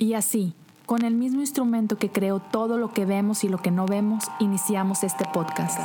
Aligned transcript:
Y 0.00 0.14
así, 0.14 0.54
con 0.86 1.04
el 1.04 1.14
mismo 1.14 1.42
instrumento 1.42 1.98
que 1.98 2.08
creó 2.08 2.40
todo 2.40 2.78
lo 2.78 2.94
que 2.94 3.04
vemos 3.04 3.44
y 3.44 3.50
lo 3.50 3.58
que 3.58 3.70
no 3.70 3.84
vemos, 3.84 4.24
iniciamos 4.40 5.04
este 5.04 5.26
podcast. 5.30 5.78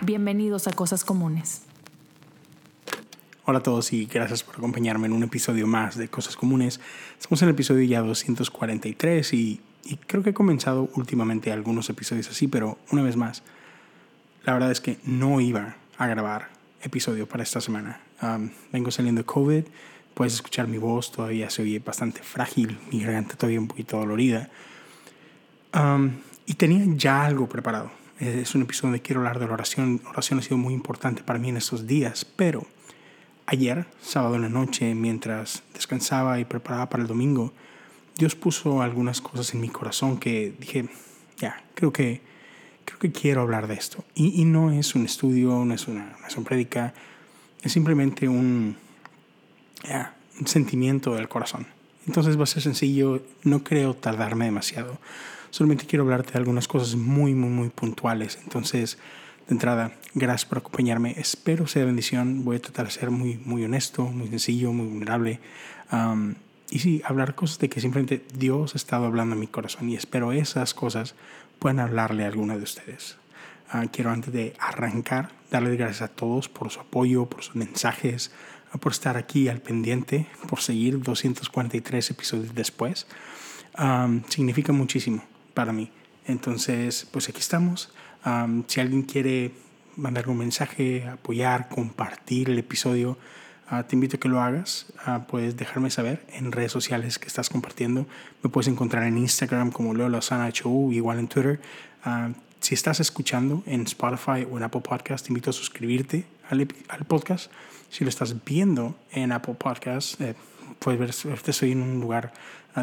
Bienvenidos 0.00 0.66
a 0.66 0.72
Cosas 0.72 1.04
Comunes. 1.04 1.64
Hola 3.44 3.58
a 3.58 3.62
todos 3.62 3.92
y 3.92 4.06
gracias 4.06 4.42
por 4.42 4.56
acompañarme 4.56 5.08
en 5.08 5.12
un 5.12 5.24
episodio 5.24 5.66
más 5.66 5.98
de 5.98 6.08
Cosas 6.08 6.36
Comunes. 6.36 6.80
Estamos 7.18 7.42
en 7.42 7.48
el 7.48 7.54
episodio 7.54 7.82
ya 7.82 8.00
243 8.00 9.34
y, 9.34 9.60
creo 10.06 10.22
que 10.22 10.30
he 10.30 10.34
comenzado 10.34 10.88
últimamente 10.94 11.52
algunos 11.52 11.90
episodios 11.90 12.30
así, 12.30 12.48
pero 12.48 12.78
una 12.90 13.02
vez 13.02 13.16
más, 13.16 13.42
la 14.44 14.54
verdad 14.54 14.70
es 14.70 14.80
que 14.80 14.98
no 15.04 15.40
iba 15.40 15.76
a 15.98 16.06
grabar 16.06 16.48
episodio 16.82 17.28
para 17.28 17.42
esta 17.42 17.60
semana. 17.60 18.00
vengo 18.72 18.90
saliendo 18.90 19.20
de 19.20 19.26
COVID, 19.26 19.64
puedes 20.14 20.34
escuchar 20.34 20.66
mi 20.68 20.78
voz, 20.78 21.12
todavía 21.12 21.50
se 21.50 21.62
oye 21.62 21.78
bastante 21.78 22.22
frágil, 22.22 22.78
mi 22.90 23.02
garganta 23.02 23.36
todavía 23.36 23.60
un 23.60 23.68
poquito 23.68 23.98
dolorida. 23.98 24.48
y 26.46 26.54
tenía 26.54 26.84
ya 26.96 27.24
algo 27.24 27.48
preparado. 27.48 27.90
Es 28.18 28.54
un 28.54 28.62
episodio 28.62 28.88
donde 28.88 29.02
quiero 29.02 29.20
hablar 29.20 29.38
de 29.38 29.46
la 29.46 29.54
oración. 29.54 30.00
La 30.04 30.10
oración 30.10 30.38
ha 30.38 30.42
sido 30.42 30.58
muy 30.58 30.74
importante 30.74 31.22
para 31.22 31.38
mí 31.38 31.48
en 31.48 31.56
estos 31.56 31.86
días, 31.86 32.24
pero 32.24 32.66
ayer, 33.46 33.86
sábado 34.02 34.36
en 34.36 34.42
la 34.42 34.48
noche, 34.48 34.94
mientras 34.94 35.62
descansaba 35.72 36.38
y 36.38 36.44
preparaba 36.44 36.88
para 36.88 37.02
el 37.02 37.08
domingo, 37.08 37.52
Dios 38.16 38.34
puso 38.34 38.82
algunas 38.82 39.20
cosas 39.22 39.54
en 39.54 39.60
mi 39.60 39.70
corazón 39.70 40.18
que 40.18 40.52
dije, 40.58 40.90
ya, 41.38 41.64
creo 41.74 41.92
que 41.92 42.20
creo 42.84 42.98
que 42.98 43.12
quiero 43.12 43.42
hablar 43.42 43.66
de 43.66 43.74
esto. 43.74 44.04
Y, 44.14 44.44
no 44.44 44.70
es 44.72 44.94
un 44.94 45.04
estudio, 45.04 45.64
no 45.64 45.74
es 45.74 45.88
una, 45.88 46.16
no 46.20 46.26
es 46.26 46.36
una 46.36 46.46
prédica, 46.46 46.94
es 47.62 47.72
simplemente 47.72 48.28
un, 48.28 48.76
un 50.40 50.46
sentimiento 50.46 51.14
del 51.14 51.28
corazón. 51.28 51.66
Entonces 52.06 52.38
va 52.38 52.44
a 52.44 52.46
ser 52.46 52.62
sencillo, 52.62 53.22
no 53.44 53.62
creo 53.62 53.94
tardarme 53.94 54.46
demasiado. 54.46 54.98
Solamente 55.50 55.86
quiero 55.86 56.04
hablarte 56.04 56.32
de 56.32 56.38
algunas 56.38 56.68
cosas 56.68 56.96
muy, 56.96 57.34
muy, 57.34 57.50
muy 57.50 57.68
puntuales. 57.68 58.38
Entonces, 58.42 58.98
de 59.48 59.54
entrada, 59.54 59.92
gracias 60.14 60.48
por 60.48 60.58
acompañarme. 60.58 61.14
Espero 61.18 61.66
sea 61.66 61.84
bendición. 61.84 62.44
Voy 62.44 62.56
a 62.56 62.62
tratar 62.62 62.86
de 62.86 62.92
ser 62.92 63.10
muy, 63.10 63.36
muy 63.44 63.64
honesto, 63.64 64.04
muy 64.04 64.28
sencillo, 64.28 64.72
muy 64.72 64.86
vulnerable. 64.86 65.40
y 66.70 66.78
sí, 66.78 67.02
hablar 67.04 67.34
cosas 67.34 67.58
de 67.58 67.68
que 67.68 67.80
simplemente 67.80 68.24
Dios 68.34 68.74
ha 68.74 68.78
estado 68.78 69.06
hablando 69.06 69.34
en 69.34 69.40
mi 69.40 69.48
corazón. 69.48 69.88
Y 69.90 69.96
espero 69.96 70.32
esas 70.32 70.72
cosas 70.72 71.14
puedan 71.60 71.78
hablarle 71.78 72.24
a 72.24 72.26
alguna 72.26 72.56
de 72.56 72.64
ustedes. 72.64 73.16
Ah, 73.68 73.86
quiero 73.92 74.10
antes 74.10 74.32
de 74.32 74.54
arrancar 74.58 75.30
darles 75.52 75.78
gracias 75.78 76.02
a 76.02 76.08
todos 76.08 76.48
por 76.48 76.70
su 76.70 76.80
apoyo, 76.80 77.26
por 77.26 77.44
sus 77.44 77.54
mensajes, 77.54 78.32
ah, 78.72 78.78
por 78.78 78.90
estar 78.90 79.16
aquí 79.16 79.48
al 79.48 79.60
pendiente, 79.60 80.26
por 80.48 80.60
seguir 80.60 81.00
243 81.00 82.10
episodios 82.10 82.54
después. 82.54 83.06
significa 84.28 84.72
muchísimo 84.72 85.22
para 85.54 85.72
mí. 85.72 85.92
Entonces, 86.26 87.06
pues 87.12 87.28
aquí 87.28 87.38
estamos. 87.38 87.92
si 88.66 88.80
alguien 88.80 89.02
quiere 89.02 89.52
mandar 89.96 90.28
un 90.28 90.38
mensaje, 90.38 91.06
apoyar, 91.06 91.68
compartir 91.68 92.50
el 92.50 92.58
episodio, 92.58 93.16
Ah, 93.72 93.84
te 93.84 93.94
invito 93.94 94.16
a 94.16 94.20
que 94.20 94.28
lo 94.28 94.40
hagas. 94.40 94.86
Ah, 95.06 95.26
puedes 95.28 95.56
dejarme 95.56 95.90
saber 95.90 96.26
en 96.32 96.50
redes 96.50 96.72
sociales 96.72 97.20
que 97.20 97.28
estás 97.28 97.48
compartiendo. 97.48 98.04
Me 98.42 98.50
puedes 98.50 98.66
encontrar 98.66 99.04
en 99.04 99.16
Instagram 99.16 99.70
como 99.70 99.94
Leo 99.94 100.08
Lozana 100.08 100.50
HU, 100.50 100.90
igual 100.90 101.20
en 101.20 101.28
Twitter. 101.28 101.60
Ah, 102.04 102.30
si 102.58 102.74
estás 102.74 102.98
escuchando 102.98 103.62
en 103.66 103.82
Spotify 103.82 104.44
o 104.50 104.56
en 104.56 104.64
Apple 104.64 104.80
Podcast, 104.80 105.24
te 105.24 105.30
invito 105.30 105.50
a 105.50 105.52
suscribirte 105.52 106.26
al, 106.48 106.66
al 106.88 107.04
podcast. 107.04 107.52
Si 107.90 108.02
lo 108.02 108.10
estás 108.10 108.44
viendo 108.44 108.96
en 109.12 109.30
Apple 109.30 109.54
Podcast, 109.54 110.20
eh, 110.20 110.34
puedes 110.80 110.98
ver, 110.98 111.10
estoy 111.46 111.70
en 111.70 111.82
un 111.82 112.00
lugar 112.00 112.32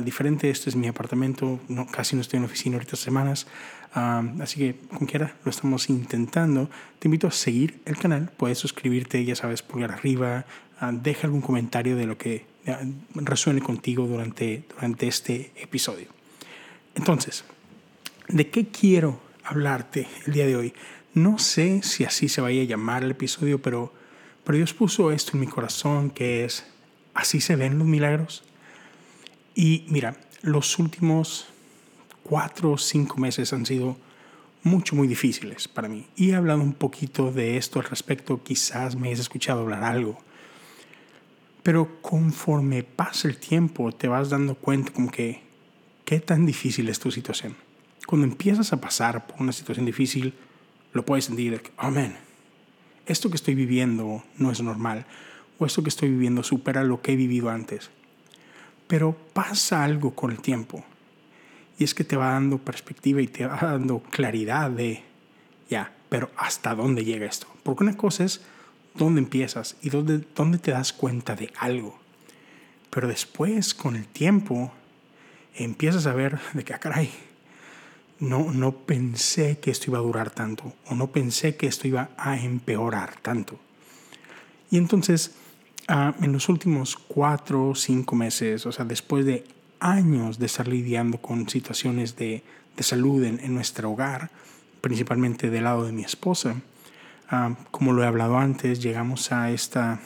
diferente. 0.04 0.50
Este 0.50 0.70
es 0.70 0.76
mi 0.78 0.88
apartamento. 0.88 1.60
No, 1.68 1.86
casi 1.88 2.16
no 2.16 2.22
estoy 2.22 2.38
en 2.38 2.46
oficina 2.46 2.78
ahorita 2.78 2.96
semanas. 2.96 3.48
así 3.94 4.60
que, 4.60 4.80
como 4.90 5.08
quiera, 5.08 5.36
lo 5.44 5.50
estamos 5.50 5.90
intentando. 5.90 6.70
Te 7.00 7.08
invito 7.08 7.28
a 7.28 7.32
seguir 7.32 7.82
el 7.86 7.98
canal. 7.98 8.32
Puedes 8.38 8.58
suscribirte, 8.58 9.24
ya 9.24 9.36
sabes, 9.36 9.62
pulgar 9.62 9.92
arriba, 9.92 10.46
deja 10.92 11.28
algún 11.28 11.42
comentario 11.42 11.96
de 11.96 12.06
lo 12.06 12.18
que 12.18 12.46
ah, 12.68 12.80
resuene 13.16 13.62
contigo 13.62 14.06
durante, 14.08 14.64
durante 14.76 15.08
este 15.08 15.52
episodio. 15.56 16.08
Entonces, 16.96 17.44
¿de 18.28 18.50
qué 18.50 18.68
quiero 18.68 19.20
hablarte 19.44 20.08
el 20.26 20.34
día 20.34 20.46
de 20.46 20.56
hoy? 20.56 20.74
No 21.14 21.40
sé 21.40 21.82
si 21.84 22.04
así 22.04 22.30
se 22.30 22.42
vaya 22.42 22.62
a 22.62 22.66
llamar 22.66 23.04
el 23.04 23.12
episodio, 23.12 23.62
pero, 23.62 23.94
pero 24.44 24.58
Dios 24.58 24.74
puso 24.74 25.12
esto 25.12 25.32
en 25.34 25.40
mi 25.40 25.48
corazón, 25.48 26.10
que 26.12 26.46
es, 26.46 26.66
así 27.14 27.42
se 27.42 27.56
ven 27.56 27.80
los 27.80 27.88
milagros. 27.88 28.44
Y 29.56 29.86
mira, 29.90 30.18
los 30.42 30.78
últimos 30.78 31.48
cuatro 32.24 32.74
o 32.74 32.78
cinco 32.78 33.18
meses 33.18 33.54
han 33.54 33.66
sido 33.66 33.98
mucho, 34.64 34.96
muy 34.96 35.08
difíciles 35.08 35.68
para 35.68 35.88
mí. 35.88 36.06
Y 36.16 36.32
he 36.32 36.36
hablado 36.36 36.62
un 36.62 36.74
poquito 36.74 37.32
de 37.32 37.58
esto 37.58 37.80
al 37.80 37.86
respecto, 37.86 38.44
quizás 38.44 38.96
me 38.96 39.08
hayas 39.08 39.22
escuchado 39.22 39.62
hablar 39.62 39.84
algo. 39.84 40.20
Pero 41.68 42.02
conforme 42.02 42.82
pasa 42.84 43.28
el 43.28 43.36
tiempo, 43.36 43.92
te 43.92 44.08
vas 44.08 44.30
dando 44.30 44.56
cuenta 44.56 44.94
como 44.94 45.12
que 45.12 45.42
qué 46.06 46.22
tan 46.22 46.46
difícil 46.46 46.88
es 46.88 46.98
tu 46.98 47.12
situación. 47.12 47.58
Cuando 48.06 48.26
empiezas 48.26 48.72
a 48.72 48.80
pasar 48.80 49.28
por 49.28 49.42
una 49.42 49.52
situación 49.52 49.86
difícil, 49.86 50.34
lo 50.94 51.04
puedes 51.04 51.26
sentir, 51.26 51.62
amén, 51.76 52.16
esto 53.06 53.30
que 53.30 53.36
estoy 53.36 53.54
viviendo 53.54 54.24
no 54.38 54.50
es 54.50 54.62
normal, 54.62 55.08
o 55.60 55.66
esto 55.66 55.84
que 55.84 55.90
estoy 55.90 56.08
viviendo 56.08 56.42
supera 56.42 56.86
lo 56.86 57.02
que 57.02 57.12
he 57.12 57.16
vivido 57.18 57.50
antes. 57.50 57.90
Pero 58.88 59.18
pasa 59.34 59.84
algo 59.84 60.16
con 60.16 60.32
el 60.32 60.40
tiempo, 60.40 60.86
y 61.78 61.84
es 61.84 61.94
que 61.94 62.06
te 62.06 62.16
va 62.16 62.32
dando 62.32 62.60
perspectiva 62.60 63.22
y 63.22 63.28
te 63.28 63.46
va 63.46 63.60
dando 63.60 64.00
claridad 64.04 64.72
de, 64.72 65.04
ya, 65.70 65.94
pero 66.08 66.32
¿hasta 66.38 66.74
dónde 66.76 67.04
llega 67.04 67.26
esto? 67.26 67.48
Porque 67.64 67.84
una 67.84 67.98
cosa 67.98 68.24
es 68.24 68.40
dónde 68.98 69.22
empiezas 69.22 69.78
y 69.82 69.90
dónde, 69.90 70.24
dónde 70.36 70.58
te 70.58 70.72
das 70.72 70.94
cuenta 70.94 71.36
de 71.36 71.52
algo. 71.58 72.00
Pero 72.90 73.08
después, 73.08 73.74
con 73.74 73.96
el 73.96 74.08
tiempo, 74.08 74.72
empiezas 75.56 76.06
a 76.08 76.14
ver 76.14 76.40
de 76.54 76.64
que, 76.64 76.74
ah, 76.74 76.80
caray, 76.80 77.12
no, 78.20 78.52
no 78.52 78.72
pensé 78.72 79.60
que 79.60 79.72
esto 79.72 79.92
iba 79.92 80.00
a 80.00 80.02
durar 80.02 80.32
tanto 80.32 80.74
o 80.88 80.96
no 80.96 81.12
pensé 81.12 81.56
que 81.56 81.68
esto 81.68 81.88
iba 81.88 82.10
a 82.18 82.40
empeorar 82.40 83.20
tanto. 83.22 83.60
Y 84.72 84.78
entonces, 84.78 85.36
ah, 85.88 86.16
en 86.22 86.34
los 86.34 86.50
últimos 86.50 86.96
cuatro 86.96 87.70
o 87.70 87.76
cinco 87.76 88.16
meses, 88.16 88.66
o 88.66 88.72
sea, 88.72 88.86
después 88.86 89.26
de 89.26 89.46
años 89.80 90.40
de 90.40 90.48
estar 90.48 90.68
lidiando 90.68 91.20
con 91.20 91.48
situaciones 91.50 92.16
de, 92.16 92.44
de 92.76 92.84
salud 92.84 93.24
en, 93.24 93.40
en 93.40 93.54
nuestro 93.54 93.92
hogar, 93.92 94.32
principalmente 94.82 95.50
del 95.50 95.66
lado 95.66 95.86
de 95.86 95.92
mi 95.92 96.04
esposa, 96.04 96.56
Ah, 97.30 97.56
como 97.72 97.92
lo 97.92 98.04
he 98.04 98.08
hablado 98.08 98.38
antes, 98.38 98.82
llegamos 98.82 99.32
a 99.34 99.52
esta 99.52 100.00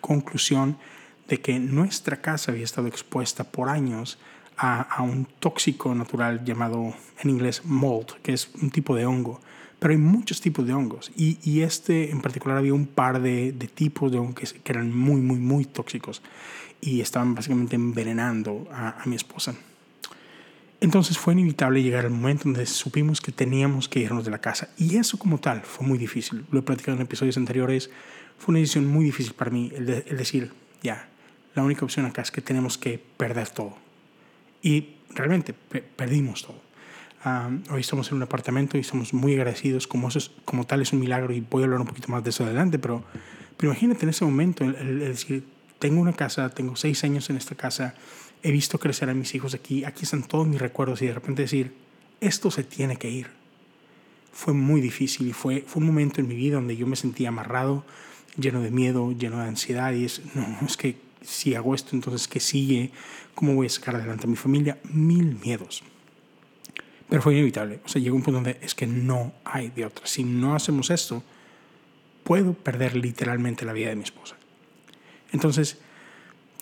conclusión 0.00 0.78
de 1.26 1.40
que 1.40 1.58
nuestra 1.58 2.20
casa 2.20 2.52
había 2.52 2.64
estado 2.64 2.86
expuesta 2.86 3.44
por 3.44 3.68
años 3.68 4.18
a, 4.56 5.02
un 5.02 5.26
tóxico 5.38 5.94
natural 5.94 6.44
llamado 6.44 6.94
en 7.20 7.30
inglés 7.30 7.62
mold, 7.64 8.20
que 8.22 8.32
es 8.32 8.50
un 8.60 8.70
tipo 8.70 8.94
de 8.94 9.06
hongo. 9.06 9.40
Pero 9.78 9.92
hay 9.92 9.98
muchos 9.98 10.40
tipos 10.40 10.66
de 10.66 10.72
hongos 10.72 11.12
y, 11.16 11.60
este 11.60 12.10
en 12.10 12.20
particular 12.20 12.58
había 12.58 12.74
un 12.74 12.86
par 12.86 13.22
de, 13.22 13.52
tipos 13.74 14.10
de 14.10 14.18
hongos 14.18 14.52
que, 14.52 14.72
eran 14.72 14.96
muy, 14.96 15.20
muy, 15.20 15.38
muy 15.38 15.64
tóxicos 15.64 16.22
y 16.80 17.00
estaban 17.00 17.34
básicamente 17.34 17.76
envenenando 17.76 18.66
a, 18.72 19.00
a 19.02 19.06
mi 19.06 19.14
esposa. 19.14 19.54
Entonces 20.80 21.18
fue 21.18 21.32
inevitable 21.32 21.82
llegar 21.82 22.04
al 22.04 22.12
momento 22.12 22.44
donde 22.44 22.64
supimos 22.66 23.20
que 23.20 23.32
teníamos 23.32 23.88
que 23.88 24.00
irnos 24.00 24.24
de 24.24 24.30
la 24.30 24.38
casa. 24.38 24.68
Y 24.78 24.96
eso 24.96 25.18
como 25.18 25.38
tal 25.38 25.62
fue 25.62 25.86
muy 25.86 25.98
difícil. 25.98 26.44
Lo 26.52 26.60
he 26.60 26.62
platicado 26.62 26.96
en 26.96 27.02
episodios 27.02 27.36
anteriores. 27.36 27.90
Fue 28.38 28.52
una 28.52 28.60
decisión 28.60 28.86
muy 28.86 29.04
difícil 29.04 29.34
para 29.34 29.50
mí 29.50 29.72
el, 29.74 29.86
decir, 29.86 30.52
ya, 30.82 31.08
la 31.56 31.64
única 31.64 31.84
opción 31.84 32.06
acá 32.06 32.22
es 32.22 32.30
que 32.30 32.40
tenemos 32.40 32.78
que 32.78 33.02
perder 33.16 33.48
todo. 33.48 33.76
Y 34.62 34.90
realmente 35.10 35.52
perdimos 35.52 36.46
todo. 36.46 36.62
hoy 37.72 37.80
estamos 37.80 38.08
en 38.10 38.18
un 38.18 38.22
apartamento 38.22 38.76
y 38.76 38.80
estamos 38.80 39.12
muy 39.12 39.34
agradecidos. 39.34 39.88
Como, 39.88 40.06
eso 40.06 40.30
como 40.44 40.64
tal 40.64 40.80
es 40.82 40.92
un 40.92 41.00
milagro 41.00 41.34
y 41.34 41.40
voy 41.40 41.62
a 41.62 41.64
hablar 41.64 41.80
un 41.80 41.88
poquito 41.88 42.06
más 42.08 42.22
de 42.22 42.30
eso 42.30 42.44
adelante. 42.44 42.78
Pero, 42.78 43.02
pero 43.56 43.72
imagínate 43.72 44.04
en 44.04 44.10
ese 44.10 44.24
momento 44.24 44.62
el 44.62 45.00
decir, 45.00 45.42
tengo 45.80 46.00
una 46.00 46.12
casa, 46.12 46.50
tengo 46.50 46.76
seis 46.76 47.02
años 47.04 47.30
en 47.30 47.36
esta 47.36 47.54
casa 47.54 47.94
he 48.42 48.52
visto 48.52 48.78
crecer 48.78 49.10
a 49.10 49.14
mis 49.14 49.34
hijos 49.34 49.54
aquí, 49.54 49.84
aquí 49.84 50.04
están 50.04 50.22
todos 50.22 50.46
mis 50.46 50.60
recuerdos 50.60 51.02
y 51.02 51.06
de 51.06 51.14
repente 51.14 51.42
decir, 51.42 51.72
esto 52.20 52.50
se 52.50 52.64
tiene 52.64 52.96
que 52.96 53.10
ir. 53.10 53.28
Fue 54.32 54.54
muy 54.54 54.80
difícil 54.80 55.28
y 55.28 55.32
fue, 55.32 55.64
fue 55.66 55.80
un 55.80 55.86
momento 55.86 56.20
en 56.20 56.28
mi 56.28 56.34
vida 56.34 56.56
donde 56.56 56.76
yo 56.76 56.86
me 56.86 56.96
sentía 56.96 57.28
amarrado, 57.28 57.84
lleno 58.36 58.60
de 58.60 58.70
miedo, 58.70 59.12
lleno 59.12 59.38
de 59.38 59.48
ansiedad 59.48 59.92
y 59.92 60.04
es, 60.04 60.22
no, 60.34 60.46
es 60.64 60.76
que 60.76 60.96
si 61.22 61.54
hago 61.54 61.74
esto, 61.74 61.90
entonces 61.96 62.28
¿qué 62.28 62.40
sigue? 62.40 62.90
¿Cómo 63.34 63.54
voy 63.54 63.66
a 63.66 63.70
sacar 63.70 63.96
adelante 63.96 64.26
a 64.26 64.30
mi 64.30 64.36
familia? 64.36 64.78
Mil 64.84 65.38
miedos. 65.44 65.82
Pero 67.08 67.22
fue 67.22 67.34
inevitable. 67.34 67.80
O 67.84 67.88
sea, 67.88 68.00
llegó 68.02 68.16
un 68.16 68.22
punto 68.22 68.36
donde 68.36 68.58
es 68.60 68.74
que 68.74 68.86
no 68.86 69.32
hay 69.44 69.68
de 69.68 69.86
otra. 69.86 70.06
Si 70.06 70.24
no 70.24 70.54
hacemos 70.54 70.90
esto, 70.90 71.22
puedo 72.22 72.52
perder 72.52 72.96
literalmente 72.96 73.64
la 73.64 73.72
vida 73.72 73.88
de 73.88 73.96
mi 73.96 74.04
esposa. 74.04 74.36
Entonces, 75.32 75.78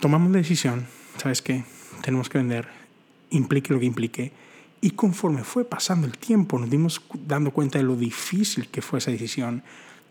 tomamos 0.00 0.31
la 0.31 0.38
decisión, 0.38 0.87
¿sabes 1.18 1.42
qué? 1.42 1.64
Tenemos 2.02 2.28
que 2.28 2.38
vender, 2.38 2.68
implique 3.30 3.72
lo 3.72 3.80
que 3.80 3.86
implique. 3.86 4.32
Y 4.80 4.90
conforme 4.90 5.42
fue 5.44 5.64
pasando 5.64 6.06
el 6.06 6.18
tiempo, 6.18 6.58
nos 6.58 6.70
dimos 6.70 7.02
dando 7.26 7.50
cuenta 7.50 7.78
de 7.78 7.84
lo 7.84 7.96
difícil 7.96 8.68
que 8.68 8.82
fue 8.82 8.98
esa 8.98 9.10
decisión, 9.10 9.62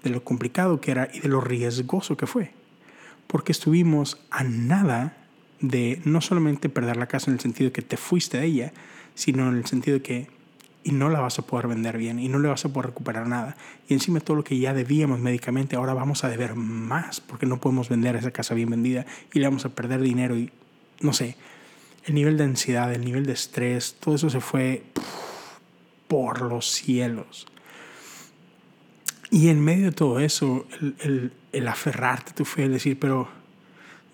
de 0.04 0.10
lo 0.10 0.24
complicado 0.24 0.82
que 0.82 0.92
era 0.92 1.10
y 1.14 1.20
de 1.20 1.30
lo 1.30 1.42
riesgoso 1.42 2.18
que 2.18 2.28
fue. 2.28 2.52
Porque 3.28 3.52
estuvimos 3.52 4.20
a 4.32 4.44
nada 4.44 5.18
de 5.62 6.02
no 6.06 6.22
solamente 6.22 6.70
perder 6.70 6.98
la 6.98 7.08
casa 7.08 7.30
en 7.30 7.36
el 7.36 7.40
sentido 7.40 7.70
de 7.70 7.74
que 7.74 7.82
te 7.82 7.98
fuiste 7.98 8.40
de 8.40 8.46
ella, 8.46 8.74
sino 9.14 9.48
en 9.50 9.56
el 9.56 9.66
sentido 9.66 9.98
de 9.98 10.04
que 10.04 10.36
y 10.84 10.92
no 10.92 11.10
la 11.10 11.20
vas 11.20 11.40
a 11.40 11.42
poder 11.42 11.68
vender 11.68 11.98
bien 11.98 12.20
y 12.20 12.30
no 12.30 12.38
le 12.38 12.48
vas 12.48 12.64
a 12.64 12.70
poder 12.70 12.92
recuperar 12.92 13.28
nada. 13.28 13.58
Y 13.90 13.96
encima 13.96 14.20
todo 14.20 14.38
lo 14.38 14.44
que 14.44 14.60
ya 14.60 14.72
debíamos 14.72 15.20
médicamente, 15.20 15.76
ahora 15.76 15.96
vamos 15.96 16.24
a 16.24 16.30
deber 16.30 16.54
más 16.54 17.22
porque 17.22 17.48
no 17.48 17.60
podemos 17.60 17.90
vender 17.90 18.16
esa 18.16 18.30
casa 18.30 18.54
bien 18.54 18.70
vendida 18.70 19.08
y 19.34 19.40
le 19.40 19.48
vamos 19.48 19.66
a 19.66 19.70
perder 19.70 20.02
dinero 20.02 20.38
y 20.38 20.52
no 21.00 21.14
sé, 21.14 21.36
el 22.06 22.16
nivel 22.16 22.38
de 22.38 22.44
ansiedad, 22.44 22.94
el 22.94 23.04
nivel 23.04 23.26
de 23.26 23.34
estrés, 23.34 23.96
todo 24.00 24.16
eso 24.16 24.30
se 24.30 24.40
fue 24.40 24.84
por 26.08 26.42
los 26.42 26.70
cielos. 26.70 27.48
Y 29.32 29.50
en 29.50 29.60
medio 29.60 29.86
de 29.86 29.92
todo 29.92 30.20
eso, 30.20 30.68
el, 31.00 31.34
el, 31.52 31.68
aferrarte 31.68 32.32
a 32.32 32.36
tu 32.36 32.46
fe, 32.46 32.66
el 32.66 32.74
decir, 32.74 33.00
pero 33.00 33.28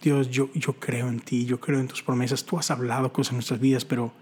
Dios, 0.02 0.30
yo, 0.30 0.50
yo 0.54 0.74
creo 0.74 1.10
en 1.10 1.20
ti, 1.20 1.46
yo 1.46 1.60
creo 1.60 1.80
en 1.80 1.88
tus 1.88 2.02
promesas, 2.02 2.46
tú 2.46 2.58
has 2.58 2.72
hablado 2.72 3.12
cosas 3.12 3.32
en 3.32 3.38
nuestras 3.38 3.60
vidas, 3.60 3.86
pero 3.86 4.14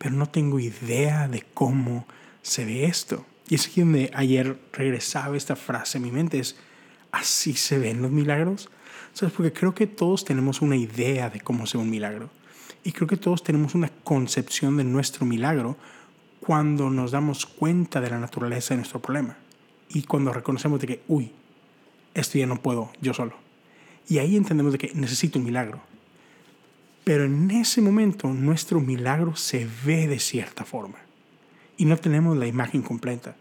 pero 0.00 0.14
no 0.14 0.24
tengo 0.24 0.58
idea 0.58 1.28
de 1.28 1.44
cómo 1.52 2.06
se 2.40 2.64
ve 2.64 2.86
esto. 2.86 3.26
Y 3.50 3.56
es 3.56 3.66
aquí 3.66 3.82
donde 3.82 4.10
ayer 4.14 4.58
regresaba 4.72 5.36
esta 5.36 5.56
frase 5.56 5.98
en 5.98 6.04
mi 6.04 6.10
mente, 6.10 6.38
es, 6.38 6.56
¿así 7.12 7.52
se 7.52 7.78
ven 7.78 8.00
los 8.00 8.10
milagros? 8.10 8.70
¿Sabes? 9.12 9.34
Porque 9.34 9.52
creo 9.52 9.74
que 9.74 9.86
todos 9.86 10.24
tenemos 10.24 10.62
una 10.62 10.76
idea 10.76 11.30
de 11.30 11.40
cómo 11.40 11.66
se 11.66 11.76
ve 11.76 11.84
un 11.84 11.90
milagro. 11.90 12.30
Y 12.84 12.92
creo 12.92 13.06
que 13.06 13.16
todos 13.16 13.42
tenemos 13.42 13.74
una 13.74 13.90
concepción 14.04 14.76
de 14.76 14.84
nuestro 14.84 15.26
milagro 15.26 15.76
cuando 16.40 16.88
nos 16.90 17.10
damos 17.10 17.44
cuenta 17.46 18.00
de 18.00 18.10
la 18.10 18.18
naturaleza 18.18 18.74
de 18.74 18.78
nuestro 18.78 19.00
problema. 19.00 19.36
Y 19.88 20.04
cuando 20.04 20.32
reconocemos 20.32 20.80
de 20.80 20.86
que, 20.86 21.02
uy, 21.08 21.32
esto 22.14 22.38
ya 22.38 22.46
no 22.46 22.60
puedo 22.62 22.90
yo 23.00 23.12
solo. 23.12 23.34
Y 24.08 24.18
ahí 24.18 24.36
entendemos 24.36 24.72
de 24.72 24.78
que 24.78 24.92
necesito 24.94 25.38
un 25.38 25.44
milagro. 25.44 25.80
Pero 27.04 27.24
en 27.24 27.50
ese 27.50 27.80
momento 27.80 28.28
nuestro 28.28 28.80
milagro 28.80 29.36
se 29.36 29.66
ve 29.84 30.06
de 30.06 30.18
cierta 30.18 30.64
forma 30.64 30.98
y 31.76 31.86
no 31.86 31.96
tenemos 31.96 32.36
la 32.36 32.46
imagen 32.46 32.82
completa. 32.82 33.36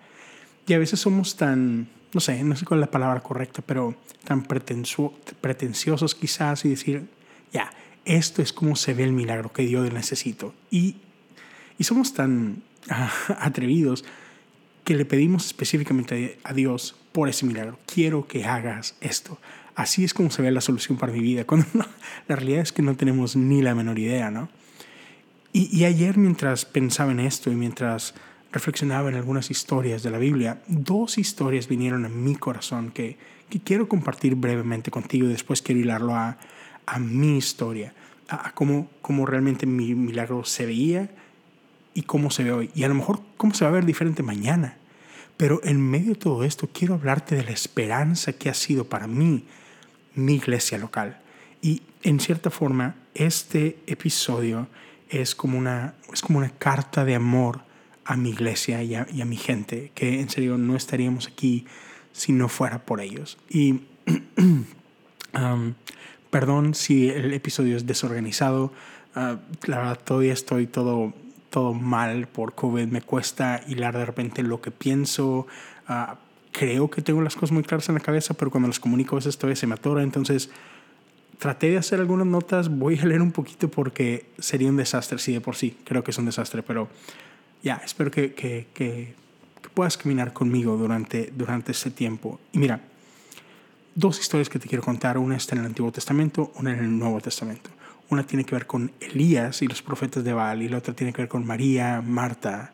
Y 0.66 0.74
a 0.74 0.80
veces 0.80 1.00
somos 1.00 1.36
tan, 1.36 1.90
no 2.14 2.20
sé, 2.20 2.44
no 2.44 2.56
sé 2.56 2.66
cuál 2.66 2.80
es 2.80 2.88
la 2.88 2.92
palabra 2.92 3.22
correcta, 3.22 3.62
pero 3.66 3.96
tan 4.24 4.44
pretenciosos 4.44 6.16
quizás 6.16 6.66
y 6.66 6.70
decir, 6.70 7.08
ya, 7.54 7.72
esto 8.06 8.42
es 8.42 8.54
como 8.54 8.76
se 8.76 8.94
ve 8.94 9.04
el 9.04 9.12
milagro 9.12 9.52
que 9.54 9.64
Dios 9.64 9.92
necesito. 9.94 10.54
Y, 10.72 10.98
y 11.78 11.84
somos 11.84 12.14
tan 12.14 12.64
atrevidos 13.40 14.06
que 14.84 14.96
le 14.96 15.06
pedimos 15.06 15.46
específicamente 15.46 16.40
a 16.44 16.54
Dios 16.54 16.96
por 17.12 17.30
ese 17.30 17.46
milagro. 17.46 17.78
Quiero 17.86 18.28
que 18.28 18.46
hagas 18.46 18.96
esto 19.02 19.40
así 19.80 20.04
es 20.04 20.14
como 20.14 20.30
se 20.30 20.42
ve 20.42 20.52
la 20.52 20.60
solución 20.60 20.98
para 20.98 21.14
mi 21.14 21.22
vida, 21.22 21.44
cuando 21.48 21.68
la 22.28 22.36
realidad 22.36 22.62
es 22.62 22.72
que 22.74 22.82
no 22.82 22.96
tenemos 22.96 23.36
ni 23.36 23.62
la 23.62 23.74
menor 23.74 23.98
idea, 23.98 24.30
¿no? 24.30 24.50
Y, 25.52 25.84
ayer 25.84 26.16
mientras 26.18 26.64
pensaba 26.66 27.12
en 27.12 27.20
esto 27.20 27.50
y 27.50 27.56
mientras 27.56 28.14
reflexionaba 28.52 29.10
en 29.10 29.16
algunas 29.16 29.52
historias 29.52 30.04
de 30.04 30.10
la 30.10 30.18
Biblia, 30.18 30.62
dos 30.68 31.18
historias 31.18 31.68
vinieron 31.68 32.06
a 32.06 32.10
mi 32.10 32.36
corazón 32.36 32.92
que, 32.92 33.18
que 33.50 33.60
quiero 33.60 33.88
compartir 33.88 34.36
brevemente 34.36 34.92
contigo 34.92 35.28
y 35.28 35.32
después 35.32 35.62
quiero 35.62 35.82
hilarlo 35.82 36.16
a, 36.16 36.38
a 36.86 37.00
mi 37.00 37.38
historia, 37.38 37.94
a, 38.28 38.52
cómo, 38.54 38.90
cómo 39.02 39.26
realmente 39.26 39.66
mi 39.66 39.94
milagro 39.94 40.44
se 40.44 40.66
veía 40.66 41.10
y 41.94 42.04
cómo 42.04 42.32
se 42.32 42.44
ve 42.44 42.52
hoy. 42.52 42.72
Y 42.74 42.84
a 42.84 42.88
lo 42.88 42.96
mejor 42.96 43.22
cómo 43.38 43.54
se 43.54 43.66
va 43.66 43.72
a 43.72 43.74
ver 43.74 43.86
diferente 43.86 44.24
mañana. 44.24 44.78
Pero 45.38 45.62
en 45.64 45.80
medio 45.80 46.10
de 46.10 46.20
todo 46.20 46.44
esto 46.44 46.68
quiero 46.74 46.96
hablarte 46.96 47.36
de 47.36 47.44
la 47.44 47.52
esperanza 47.52 48.34
que 48.34 48.50
ha 48.50 48.54
sido 48.54 48.86
para 48.86 49.08
mí 49.08 49.46
mi 50.16 50.36
iglesia 50.36 50.78
local. 50.78 51.20
Y 51.62 51.84
en 52.04 52.20
cierta 52.20 52.50
forma, 52.50 52.96
este 53.14 53.80
episodio 53.88 54.68
es 55.10 55.36
como 55.36 55.58
una, 55.58 55.96
es 56.12 56.22
como 56.22 56.40
una 56.40 56.50
carta 56.50 57.06
de 57.06 57.16
amor 57.16 57.62
a 58.10 58.16
mi 58.16 58.32
iglesia 58.32 58.82
y 58.82 58.96
a, 58.96 59.06
mi 59.26 59.38
gente, 59.38 59.92
que 59.94 60.20
en 60.20 60.30
serio 60.30 60.58
no 60.58 60.76
estaríamos 60.76 61.28
aquí 61.28 61.68
si 62.12 62.32
no 62.32 62.50
fuera 62.50 62.80
por 62.80 63.02
ellos. 63.02 63.38
Y 63.52 63.82
um, 65.36 65.76
perdón 66.32 66.74
si 66.74 67.08
el 67.08 67.32
episodio 67.36 67.78
es 67.78 67.86
desorganizado, 67.86 68.74
uh, 69.16 69.38
la 69.68 69.78
verdad 69.78 70.00
todavía 70.04 70.34
estoy 70.34 70.66
todo, 70.66 71.14
todo 71.52 71.76
mal 71.76 72.28
por 72.28 72.56
COVID, 72.56 72.88
me 72.88 73.04
cuesta 73.04 73.62
hilar 73.68 73.96
de 73.96 74.06
repente 74.06 74.42
lo 74.42 74.60
que 74.60 74.72
pienso. 74.72 75.46
Uh, 75.88 76.16
creo 76.52 76.90
que 76.90 77.04
tengo 77.04 77.22
las 77.22 77.36
cosas 77.36 77.52
muy 77.52 77.62
claras 77.62 77.90
en 77.90 77.94
la 77.94 78.02
cabeza, 78.02 78.34
pero 78.34 78.50
cuando 78.50 78.70
las 78.70 78.80
comunico 78.80 79.18
a 79.18 79.20
veces 79.20 79.38
todavía 79.38 79.56
se 79.56 79.68
me 79.68 79.76
atora. 79.76 80.02
Entonces 80.02 80.50
traté 81.38 81.70
de 81.70 81.78
hacer 81.78 82.00
algunas 82.00 82.26
notas, 82.26 82.70
voy 82.70 82.98
a 82.98 83.06
leer 83.06 83.22
un 83.22 83.32
poquito 83.32 83.70
porque 83.70 84.26
sería 84.40 84.68
un 84.68 84.78
desastre, 84.78 85.20
sí, 85.20 85.32
de 85.32 85.42
por 85.42 85.56
sí, 85.56 85.78
creo 85.84 86.04
que 86.04 86.10
es 86.10 86.18
un 86.18 86.26
desastre, 86.26 86.64
pero 86.64 86.90
ya, 87.64 87.82
espero 87.84 88.12
que, 88.12 88.34
que, 88.34 88.68
que, 88.74 89.14
puedas 89.74 89.98
caminar 89.98 90.34
conmigo 90.34 90.76
durante, 90.78 91.32
durante 91.36 91.72
este 91.72 91.92
tiempo. 91.92 92.40
Y 92.52 92.60
mira, 92.60 92.82
dos 93.96 94.20
historias 94.20 94.50
que 94.50 94.60
te 94.60 94.68
quiero 94.68 94.84
contar, 94.84 95.18
una 95.18 95.38
está 95.38 95.56
en 95.56 95.62
el 95.62 95.68
Antiguo 95.68 95.92
Testamento, 95.92 96.52
una 96.56 96.74
en 96.74 96.80
el 96.80 96.98
Nuevo 97.00 97.22
Testamento. 97.22 97.70
Una 98.10 98.26
tiene 98.26 98.44
que 98.44 98.56
ver 98.56 98.66
con 98.66 98.92
Elías 99.00 99.62
y 99.62 99.68
los 99.68 99.82
profetas 99.82 100.24
de 100.24 100.34
Baal, 100.34 100.64
y 100.64 100.70
la 100.70 100.80
otra 100.80 100.94
tiene 100.94 101.14
que 101.14 101.22
ver 101.22 101.30
con 101.30 101.46
María, 101.46 102.02
Marta, 102.02 102.74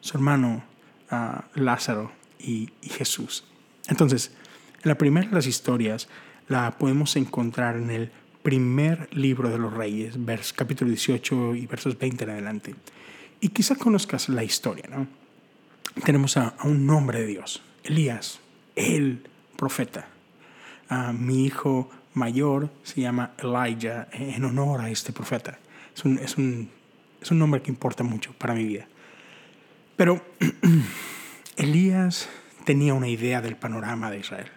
su 0.00 0.16
hermano 0.16 0.62
uh, 1.10 1.60
Lázaro 1.60 2.12
y, 2.38 2.70
Jesús. 2.82 3.44
Entonces, 3.88 4.32
la 4.82 4.96
primera 4.96 5.28
de 5.28 5.34
las 5.34 5.46
historias 5.46 6.08
la 6.48 6.72
podemos 6.78 7.16
encontrar 7.16 7.76
en 7.76 7.90
el 7.90 8.10
primer 8.42 9.08
libro 9.16 9.48
de 9.48 9.58
los 9.58 9.72
reyes, 9.72 10.24
vers, 10.24 10.52
capítulo 10.52 10.90
18 10.90 11.56
y 11.56 11.66
versos 11.66 11.98
20 11.98 12.24
en 12.24 12.30
adelante. 12.30 12.74
Y 13.40 13.48
quizá 13.48 13.76
conozcas 13.76 14.28
la 14.28 14.44
historia, 14.44 14.86
¿no? 14.88 15.06
Tenemos 16.04 16.36
a, 16.36 16.54
un 16.64 16.88
hombre 16.90 17.20
de 17.20 17.26
Dios, 17.26 17.62
Elías, 17.84 18.40
el 18.74 19.26
profeta. 19.56 20.08
mi 21.12 21.44
hijo 21.44 21.90
mayor 22.14 22.70
se 22.82 23.00
llama 23.00 23.32
Elijah 23.38 24.08
en 24.12 24.44
honor 24.44 24.80
a 24.80 24.90
este 24.90 25.12
profeta. 25.12 25.58
Es 25.94 26.04
un, 26.04 26.18
es 26.18 26.36
un, 26.36 26.70
es 27.20 27.30
un 27.30 27.38
nombre 27.38 27.62
que 27.62 27.70
importa 27.70 28.02
mucho 28.02 28.32
para 28.34 28.54
mi 28.54 28.64
vida. 28.64 28.86
Pero 29.96 30.22
Elías 31.56 32.28
tenía 32.64 32.94
una 32.94 33.08
idea 33.08 33.40
del 33.40 33.56
panorama 33.56 34.10
de 34.10 34.18
Israel. 34.18 34.50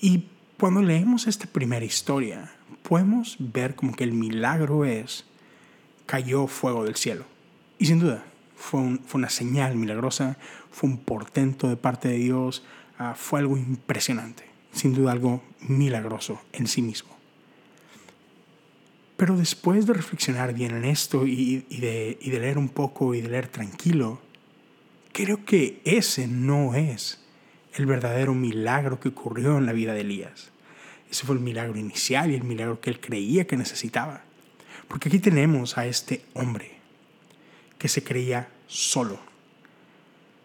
Y 0.00 0.26
cuando 0.58 0.82
leemos 0.82 1.26
esta 1.26 1.46
primera 1.46 1.84
historia, 1.84 2.52
podemos 2.82 3.36
ver 3.38 3.74
como 3.74 3.94
que 3.94 4.04
el 4.04 4.12
milagro 4.12 4.84
es, 4.84 5.24
cayó 6.06 6.46
fuego 6.46 6.84
del 6.84 6.96
cielo. 6.96 7.24
Y 7.78 7.86
sin 7.86 7.98
duda, 7.98 8.24
fue, 8.56 8.98
fue 9.06 9.18
una 9.18 9.30
señal 9.30 9.76
milagrosa, 9.76 10.38
fue 10.70 10.88
un 10.88 10.98
portento 10.98 11.68
de 11.68 11.76
parte 11.76 12.08
de 12.08 12.16
Dios, 12.16 12.64
ah, 12.98 13.14
fue 13.16 13.40
algo 13.40 13.56
impresionante, 13.56 14.44
sin 14.72 14.94
duda 14.94 15.12
algo 15.12 15.42
milagroso 15.60 16.40
en 16.52 16.66
sí 16.66 16.82
mismo. 16.82 17.10
Pero 19.16 19.36
después 19.36 19.86
de 19.86 19.94
reflexionar 19.94 20.52
bien 20.52 20.74
en 20.76 20.84
esto 20.84 21.26
y, 21.26 21.64
de, 21.70 22.18
y 22.20 22.30
de 22.30 22.40
leer 22.40 22.58
un 22.58 22.68
poco 22.68 23.14
y 23.14 23.22
de 23.22 23.30
leer 23.30 23.48
tranquilo, 23.48 24.20
Creo 25.16 25.46
que 25.46 25.80
ese 25.86 26.28
no 26.28 26.74
es 26.74 27.24
el 27.72 27.86
verdadero 27.86 28.34
milagro 28.34 29.00
que 29.00 29.08
ocurrió 29.08 29.56
en 29.56 29.64
la 29.64 29.72
vida 29.72 29.94
de 29.94 30.02
Elías. 30.02 30.50
Ese 31.10 31.24
fue 31.24 31.36
el 31.36 31.40
milagro 31.40 31.78
inicial 31.78 32.30
y 32.30 32.34
el 32.34 32.44
milagro 32.44 32.82
que 32.82 32.90
él 32.90 33.00
creía 33.00 33.46
que 33.46 33.56
necesitaba. 33.56 34.24
Porque 34.88 35.08
aquí 35.08 35.18
tenemos 35.18 35.78
a 35.78 35.86
este 35.86 36.22
hombre 36.34 36.75
que 37.78 37.88
se 37.88 38.02
creía 38.02 38.48
solo, 38.66 39.18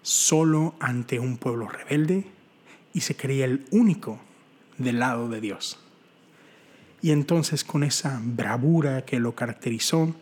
solo 0.02 0.76
ante 0.80 1.20
un 1.20 1.38
pueblo 1.38 1.68
rebelde 1.68 2.26
y 2.94 3.02
se 3.02 3.16
creía 3.16 3.46
el 3.46 3.66
único 3.72 4.20
del 4.78 5.00
lado 5.00 5.30
de 5.30 5.42
Dios. 5.42 5.80
Y 7.02 7.12
entonces 7.12 7.64
con 7.64 7.84
esa 7.84 8.20
bravura 8.24 9.06
que 9.06 9.20
lo 9.20 9.34
caracterizó, 9.34 10.14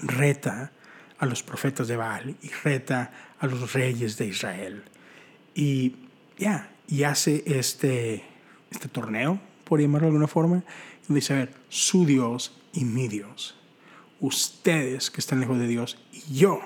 reta 0.00 0.72
a 1.18 1.26
los 1.26 1.42
profetas 1.42 1.88
de 1.88 1.96
Baal 1.96 2.36
y 2.42 2.48
reta 2.62 3.10
a 3.40 3.46
los 3.46 3.72
reyes 3.72 4.16
de 4.16 4.26
Israel. 4.26 4.84
Y 5.54 5.96
ya, 6.38 6.70
y 6.86 7.02
hace 7.02 7.42
este, 7.46 8.22
este 8.70 8.88
torneo, 8.88 9.40
por 9.64 9.80
llamarlo 9.80 10.06
de 10.06 10.10
alguna 10.10 10.28
forma, 10.28 10.64
donde 11.06 11.20
dice, 11.20 11.32
a 11.32 11.36
ver, 11.36 11.54
su 11.68 12.06
Dios 12.06 12.56
y 12.72 12.84
mi 12.84 13.08
Dios. 13.08 13.57
Ustedes 14.20 15.10
que 15.10 15.20
están 15.20 15.40
lejos 15.40 15.58
de 15.58 15.66
Dios 15.66 15.98
y 16.12 16.34
yo 16.34 16.60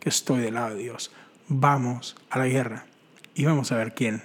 que 0.00 0.08
estoy 0.08 0.40
del 0.40 0.54
lado 0.54 0.74
de 0.74 0.82
Dios. 0.82 1.10
Vamos 1.48 2.16
a 2.30 2.38
la 2.38 2.46
guerra 2.46 2.86
y 3.34 3.44
vamos 3.44 3.72
a 3.72 3.76
ver 3.76 3.94
quién, 3.94 4.22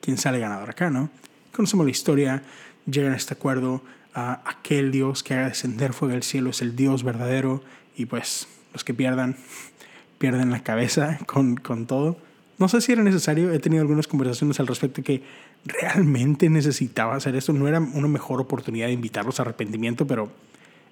quién 0.00 0.18
sale 0.18 0.38
ganador 0.38 0.70
acá, 0.70 0.90
¿no? 0.90 1.10
Conocemos 1.52 1.86
la 1.86 1.90
historia, 1.90 2.42
llegan 2.86 3.12
a 3.12 3.16
este 3.16 3.34
acuerdo, 3.34 3.82
a 4.14 4.40
aquel 4.48 4.92
Dios 4.92 5.22
que 5.22 5.34
haga 5.34 5.48
descender 5.48 5.92
fuego 5.92 6.12
del 6.12 6.22
cielo 6.22 6.50
es 6.50 6.62
el 6.62 6.76
Dios 6.76 7.02
verdadero 7.02 7.62
y 7.96 8.06
pues 8.06 8.46
los 8.72 8.84
que 8.84 8.94
pierdan, 8.94 9.36
pierden 10.18 10.50
la 10.50 10.62
cabeza 10.62 11.18
con, 11.26 11.56
con 11.56 11.86
todo. 11.86 12.16
No 12.58 12.68
sé 12.68 12.80
si 12.80 12.92
era 12.92 13.02
necesario, 13.02 13.52
he 13.52 13.58
tenido 13.58 13.82
algunas 13.82 14.06
conversaciones 14.06 14.60
al 14.60 14.68
respecto 14.68 15.02
que 15.02 15.22
realmente 15.64 16.48
necesitaba 16.48 17.16
hacer 17.16 17.34
esto. 17.34 17.52
No 17.52 17.66
era 17.66 17.80
una 17.80 18.06
mejor 18.06 18.40
oportunidad 18.40 18.86
de 18.86 18.92
invitarlos 18.92 19.40
a 19.40 19.42
arrepentimiento, 19.42 20.06
pero 20.06 20.30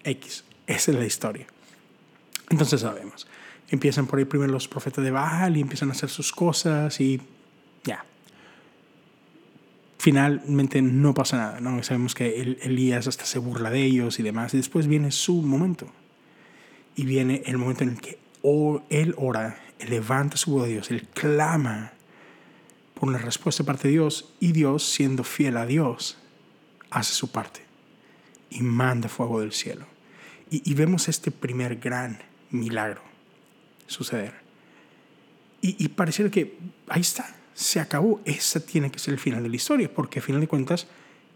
X, 0.02 0.44
esa 0.66 0.90
es 0.90 0.98
la 0.98 1.06
historia. 1.06 1.46
Entonces 2.50 2.80
sabemos, 2.82 3.26
empiezan 3.70 4.06
por 4.06 4.18
ahí 4.18 4.24
primero 4.24 4.52
los 4.52 4.68
profetas 4.68 5.04
de 5.04 5.10
Baal 5.10 5.56
y 5.56 5.60
empiezan 5.60 5.88
a 5.88 5.92
hacer 5.92 6.10
sus 6.10 6.32
cosas 6.32 7.00
y 7.00 7.20
ya. 7.84 8.04
Finalmente 9.98 10.82
no 10.82 11.14
pasa 11.14 11.36
nada, 11.36 11.60
¿no? 11.60 11.82
Sabemos 11.82 12.14
que 12.14 12.58
Elías 12.62 13.06
hasta 13.06 13.24
se 13.24 13.38
burla 13.38 13.70
de 13.70 13.82
ellos 13.82 14.18
y 14.18 14.22
demás, 14.22 14.52
y 14.52 14.56
después 14.56 14.86
viene 14.86 15.12
su 15.12 15.42
momento. 15.42 15.86
Y 16.96 17.04
viene 17.06 17.42
el 17.46 17.56
momento 17.56 17.84
en 17.84 17.90
el 17.90 18.00
que 18.00 18.18
él 18.90 19.14
ora, 19.16 19.58
levanta 19.88 20.36
su 20.36 20.52
voz 20.52 20.64
a 20.64 20.66
Dios, 20.66 20.90
él 20.90 21.08
clama 21.14 21.92
por 22.94 23.08
una 23.08 23.18
respuesta 23.18 23.62
de 23.62 23.66
parte 23.66 23.88
de 23.88 23.92
Dios, 23.92 24.34
y 24.40 24.52
Dios, 24.52 24.84
siendo 24.84 25.24
fiel 25.24 25.56
a 25.56 25.66
Dios, 25.66 26.18
hace 26.90 27.14
su 27.14 27.30
parte 27.30 27.62
y 28.50 28.62
manda 28.62 29.08
fuego 29.08 29.40
del 29.40 29.52
cielo. 29.52 29.86
Y, 30.54 30.74
vemos 30.74 31.08
este 31.08 31.30
primer 31.30 31.76
gran 31.76 32.18
milagro 32.50 33.00
suceder. 33.86 34.34
Y, 35.62 35.82
y 35.82 35.88
pareciera 35.88 36.30
que 36.30 36.58
ahí 36.88 37.00
está, 37.00 37.34
se 37.54 37.80
acabó. 37.80 38.20
Ese 38.26 38.60
tiene 38.60 38.90
que 38.90 38.98
ser 38.98 39.14
el 39.14 39.20
final 39.20 39.42
de 39.42 39.48
la 39.48 39.56
historia, 39.56 39.90
porque 39.92 40.18
a 40.18 40.22
final 40.22 40.42
de 40.42 40.48
cuentas 40.48 40.88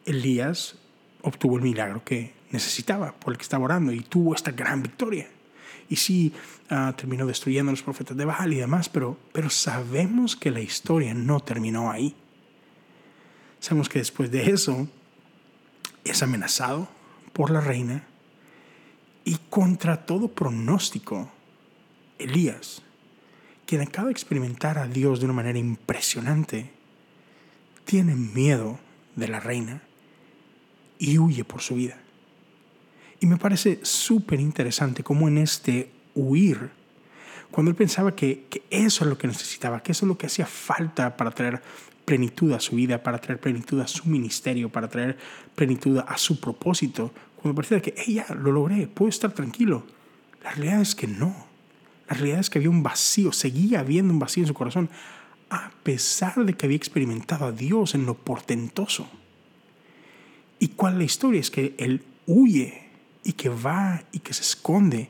Elías 0.05 0.77
obtuvo 1.23 1.57
el 1.57 1.63
milagro 1.63 2.05
que 2.05 2.35
necesitaba, 2.51 3.13
por 3.13 3.33
el 3.33 3.39
que 3.39 3.43
estaba 3.45 3.65
orando, 3.65 3.91
y 3.91 4.01
tuvo 4.01 4.35
esta 4.35 4.51
gran 4.51 4.83
victoria. 4.83 5.29
Y 5.89 5.97
sí, 5.97 6.35
uh, 6.71 6.93
terminó 6.93 7.25
destruyendo 7.25 7.71
a 7.71 7.73
los 7.73 7.83
profetas 7.83 8.19
de 8.19 8.27
Baal 8.27 8.53
y 8.53 8.57
demás, 8.57 8.91
pero, 8.91 9.19
pero 9.33 9.49
sabemos 9.49 10.37
que 10.37 10.51
la 10.51 10.61
historia 10.61 11.15
no 11.15 11.41
terminó 11.41 11.91
ahí. 11.91 12.15
Sabemos 13.61 13.89
que 13.89 13.99
después 13.99 14.31
de 14.31 14.51
eso 14.51 14.89
es 16.05 16.23
amenazado 16.23 16.89
por 17.33 17.51
la 17.51 17.63
reina 17.63 18.05
y 19.27 19.39
contra 19.51 20.07
todo 20.07 20.29
pronóstico 20.29 21.29
Elías, 22.17 22.81
quien 23.67 23.81
acaba 23.81 24.07
de 24.07 24.13
experimentar 24.13 24.79
a 24.79 24.87
Dios 24.87 25.19
de 25.19 25.25
una 25.25 25.35
manera 25.35 25.59
impresionante, 25.59 26.71
tiene 27.85 28.15
miedo 28.15 28.79
de 29.17 29.27
la 29.27 29.41
reina 29.41 29.83
y 31.01 31.19
huye 31.19 31.45
por 31.45 31.61
su 31.61 31.75
vida. 31.75 31.99
Y 33.19 33.27
me 33.27 33.37
parece 33.37 33.81
súper 33.83 34.39
interesante 34.39 35.03
cómo 35.03 35.27
en 35.27 35.39
este 35.39 35.91
huir, 36.15 36.71
cuando 37.51 37.71
él 37.71 37.77
pensaba 37.77 38.15
que, 38.15 38.47
que, 38.49 38.63
eso 38.71 39.03
es 39.03 39.11
lo 39.11 39.19
que 39.19 39.27
necesitaba, 39.27 39.83
que 39.83 39.91
eso 39.91 40.07
es 40.07 40.09
lo 40.09 40.17
que 40.17 40.27
hacía 40.27 40.47
falta 40.47 41.17
para 41.17 41.33
traer 41.33 41.61
plenitud 42.05 42.53
a 42.53 42.61
su 42.61 42.77
vida, 42.77 43.03
para 43.03 43.19
traer 43.19 43.41
plenitud 43.41 43.81
a 43.81 43.89
su 43.89 44.09
ministerio, 44.09 44.69
para 44.69 44.89
traer 44.89 45.19
plenitud 45.57 45.99
a 45.99 46.17
su 46.17 46.39
propósito, 46.39 47.11
cuando 47.47 47.63
parecía 47.63 47.81
que 47.81 47.95
ella 48.09 48.27
lo 48.35 48.51
logré, 48.51 48.89
puedo 48.89 49.09
estar 49.09 49.33
tranquilo. 49.33 49.87
La 50.43 50.51
realidad 50.51 50.81
es 50.81 50.97
que 50.97 51.07
no. 51.07 51.47
La 52.09 52.17
realidad 52.17 52.41
es 52.41 52.51
que 52.51 52.59
había 52.59 52.71
un 52.71 52.83
vacío, 52.83 53.31
seguía 53.31 53.81
habiendo 53.81 54.13
un 54.13 54.19
vacío 54.19 54.43
en 54.43 54.49
su 54.49 54.55
corazón, 54.55 54.91
a 55.49 55.71
pesar 55.85 56.45
de 56.45 56.55
que 56.55 56.67
había 56.67 56.77
experimentado 56.77 57.47
a 57.47 57.53
Dios 57.53 57.95
en 57.95 58.05
lo 58.05 58.15
portentoso. 58.15 59.09
¿Y 60.59 60.69
cuál 60.69 60.95
es 60.95 60.99
la 60.99 61.05
historia? 61.05 61.41
Es 61.41 61.53
que 61.53 61.75
él 61.79 62.03
huye 62.27 62.83
y 63.23 63.35
que 63.35 63.49
va 63.49 64.03
y 64.11 64.19
que 64.19 64.35
se 64.35 64.43
esconde. 64.43 65.09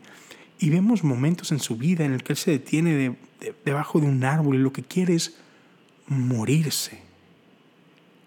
Y 0.58 0.68
vemos 0.68 1.04
momentos 1.04 1.52
en 1.52 1.58
su 1.58 1.76
vida 1.76 2.04
en 2.04 2.12
el 2.12 2.22
que 2.22 2.34
él 2.34 2.36
se 2.36 2.50
detiene 2.50 3.16
debajo 3.64 3.98
de 3.98 4.08
un 4.08 4.24
árbol 4.24 4.56
y 4.56 4.58
lo 4.58 4.74
que 4.74 4.82
quiere 4.82 5.14
es 5.14 5.38
morirse. 6.06 7.00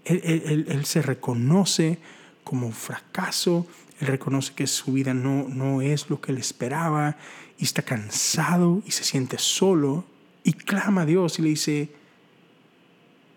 Él 0.05 0.81
se 0.85 1.03
reconoce 1.03 1.99
como 2.43 2.65
un 2.65 2.73
fracaso, 2.73 3.67
él 3.99 4.07
reconoce 4.07 4.53
que 4.53 4.67
su 4.67 4.93
vida 4.93 5.13
no, 5.13 5.47
no 5.49 5.81
es 5.81 6.09
lo 6.09 6.21
que 6.21 6.31
él 6.31 6.37
esperaba 6.37 7.17
y 7.57 7.65
está 7.65 7.81
cansado 7.81 8.81
y 8.85 8.91
se 8.91 9.03
siente 9.03 9.37
solo 9.37 10.05
y 10.43 10.53
clama 10.53 11.01
a 11.01 11.05
Dios 11.05 11.37
y 11.39 11.41
le 11.41 11.49
dice, 11.49 11.91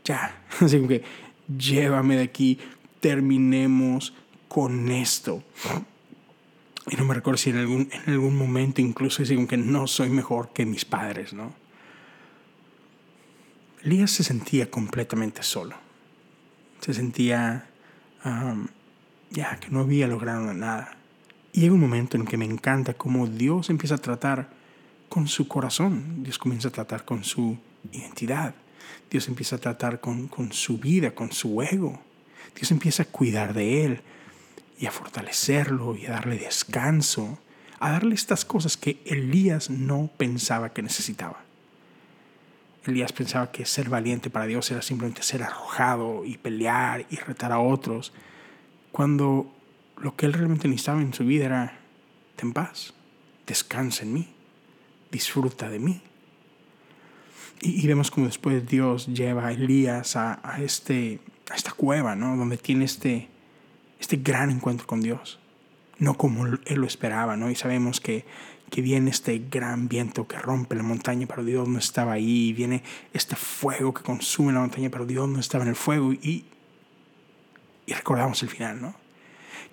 ya, 0.04 0.42
así 0.60 0.80
que 0.86 1.02
llévame 1.58 2.16
de 2.16 2.22
aquí, 2.22 2.58
terminemos 3.00 4.14
con 4.48 4.90
esto. 4.90 5.42
Y 6.90 6.96
no 6.96 7.04
me 7.04 7.14
recuerdo 7.14 7.38
si 7.38 7.50
en 7.50 7.58
algún, 7.58 7.88
en 7.92 8.12
algún 8.12 8.36
momento 8.36 8.80
incluso 8.80 9.22
dice 9.22 9.46
que 9.46 9.56
no 9.56 9.86
soy 9.86 10.10
mejor 10.10 10.52
que 10.52 10.66
mis 10.66 10.84
padres, 10.84 11.32
¿no? 11.32 11.54
Elías 13.82 14.12
se 14.12 14.22
sentía 14.22 14.70
completamente 14.70 15.42
solo. 15.42 15.74
Se 16.80 16.94
sentía 16.94 17.68
ya 19.32 19.56
que 19.56 19.70
no 19.70 19.80
había 19.80 20.06
logrado 20.06 20.52
nada. 20.52 20.96
Y 21.52 21.60
llega 21.60 21.74
un 21.74 21.80
momento 21.80 22.16
en 22.16 22.24
que 22.24 22.36
me 22.36 22.44
encanta 22.44 22.94
cómo 22.94 23.26
Dios 23.26 23.70
empieza 23.70 23.96
a 23.96 23.98
tratar 23.98 24.50
con 25.08 25.28
su 25.28 25.48
corazón, 25.48 26.22
Dios 26.22 26.38
comienza 26.38 26.68
a 26.68 26.72
tratar 26.72 27.04
con 27.04 27.24
su 27.24 27.58
identidad, 27.92 28.54
Dios 29.10 29.28
empieza 29.28 29.56
a 29.56 29.58
tratar 29.58 30.00
con, 30.00 30.28
con 30.28 30.52
su 30.52 30.78
vida, 30.78 31.14
con 31.14 31.32
su 31.32 31.60
ego, 31.60 32.00
Dios 32.54 32.70
empieza 32.70 33.02
a 33.02 33.06
cuidar 33.06 33.52
de 33.52 33.84
él 33.84 34.00
y 34.78 34.86
a 34.86 34.90
fortalecerlo 34.90 35.96
y 35.96 36.06
a 36.06 36.12
darle 36.12 36.38
descanso, 36.38 37.38
a 37.78 37.90
darle 37.90 38.14
estas 38.14 38.44
cosas 38.44 38.76
que 38.76 39.02
Elías 39.04 39.68
no 39.68 40.10
pensaba 40.16 40.72
que 40.72 40.82
necesitaba. 40.82 41.40
Elías 42.86 43.12
pensaba 43.12 43.52
que 43.52 43.66
ser 43.66 43.88
valiente 43.88 44.30
para 44.30 44.46
Dios 44.46 44.70
era 44.70 44.82
simplemente 44.82 45.22
ser 45.22 45.42
arrojado 45.42 46.24
y 46.24 46.38
pelear 46.38 47.06
y 47.10 47.16
retar 47.16 47.52
a 47.52 47.60
otros 47.60 48.12
cuando 48.92 49.50
lo 49.96 50.14
que 50.14 50.26
él 50.26 50.34
realmente 50.34 50.68
necesitaba 50.68 51.00
en 51.00 51.14
su 51.14 51.24
vida 51.24 51.46
era, 51.46 51.78
ten 52.36 52.52
paz, 52.52 52.94
descansa 53.46 54.02
en 54.02 54.12
mí, 54.12 54.28
disfruta 55.10 55.68
de 55.68 55.78
mí. 55.78 56.02
Y, 57.60 57.86
vemos 57.86 58.10
como 58.10 58.26
después 58.26 58.66
Dios 58.66 59.06
lleva 59.06 59.46
a 59.46 59.52
Elías 59.52 60.16
a, 60.16 60.40
este, 60.60 61.20
a 61.50 61.54
esta 61.54 61.72
cueva, 61.72 62.16
¿no? 62.16 62.36
Donde 62.36 62.56
tiene 62.56 62.84
este, 62.84 63.28
este 64.00 64.16
gran 64.16 64.50
encuentro 64.50 64.86
con 64.86 65.00
Dios. 65.00 65.38
No 65.98 66.14
como 66.14 66.46
él 66.46 66.60
lo 66.66 66.86
esperaba, 66.86 67.36
¿no? 67.36 67.50
Y 67.50 67.54
sabemos 67.54 68.00
que, 68.00 68.24
que 68.68 68.82
viene 68.82 69.10
este 69.10 69.38
gran 69.38 69.86
viento 69.86 70.26
que 70.26 70.38
rompe 70.38 70.74
la 70.74 70.82
montaña, 70.82 71.28
pero 71.28 71.44
Dios 71.44 71.68
no 71.68 71.78
estaba 71.78 72.12
ahí. 72.12 72.52
viene 72.52 72.82
este 73.12 73.36
fuego 73.36 73.94
que 73.94 74.02
consume 74.02 74.52
la 74.52 74.60
montaña, 74.60 74.90
pero 74.90 75.06
Dios 75.06 75.28
no 75.28 75.38
estaba 75.38 75.62
en 75.62 75.70
el 75.70 75.76
fuego. 75.76 76.12
Y, 76.12 76.46
y 77.86 77.92
recordamos 77.92 78.42
el 78.42 78.48
final, 78.48 78.80
¿no? 78.80 78.94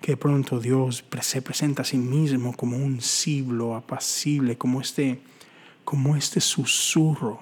Que 0.00 0.12
de 0.12 0.16
pronto 0.16 0.60
Dios 0.60 1.04
se 1.20 1.42
presenta 1.42 1.82
a 1.82 1.84
sí 1.84 1.98
mismo 1.98 2.56
como 2.56 2.76
un 2.76 3.00
ciblo 3.00 3.76
apacible, 3.76 4.56
como 4.56 4.80
este, 4.80 5.20
como 5.84 6.16
este 6.16 6.40
susurro. 6.40 7.40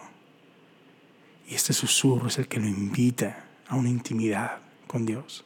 Y 1.48 1.54
este 1.54 1.72
susurro 1.72 2.28
es 2.28 2.38
el 2.38 2.48
que 2.48 2.60
lo 2.60 2.66
invita 2.66 3.44
a 3.68 3.76
una 3.76 3.88
intimidad 3.88 4.58
con 4.86 5.06
Dios. 5.06 5.44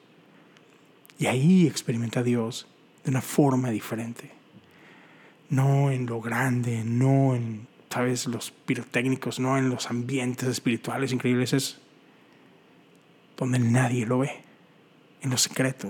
Y 1.19 1.27
ahí 1.27 1.67
experimenta 1.67 2.21
a 2.21 2.25
Dios 2.25 2.67
de 3.05 3.11
una 3.11 3.23
forma 3.23 3.71
diferente. 3.71 4.33
No 5.51 5.91
en 5.91 6.07
lo 6.07 6.21
grande, 6.21 6.83
no 6.85 7.37
en, 7.37 7.69
sabes, 7.91 8.27
los 8.27 8.51
pirotécnicos, 8.51 9.39
no 9.39 9.59
en 9.59 9.69
los 9.69 9.91
ambientes 9.91 10.49
espirituales 10.49 11.13
increíbles, 11.13 11.53
es 11.53 11.79
donde 13.37 13.59
nadie 13.59 14.07
lo 14.07 14.21
ve 14.21 14.52
en 15.23 15.31
lo 15.31 15.39
secreto, 15.39 15.89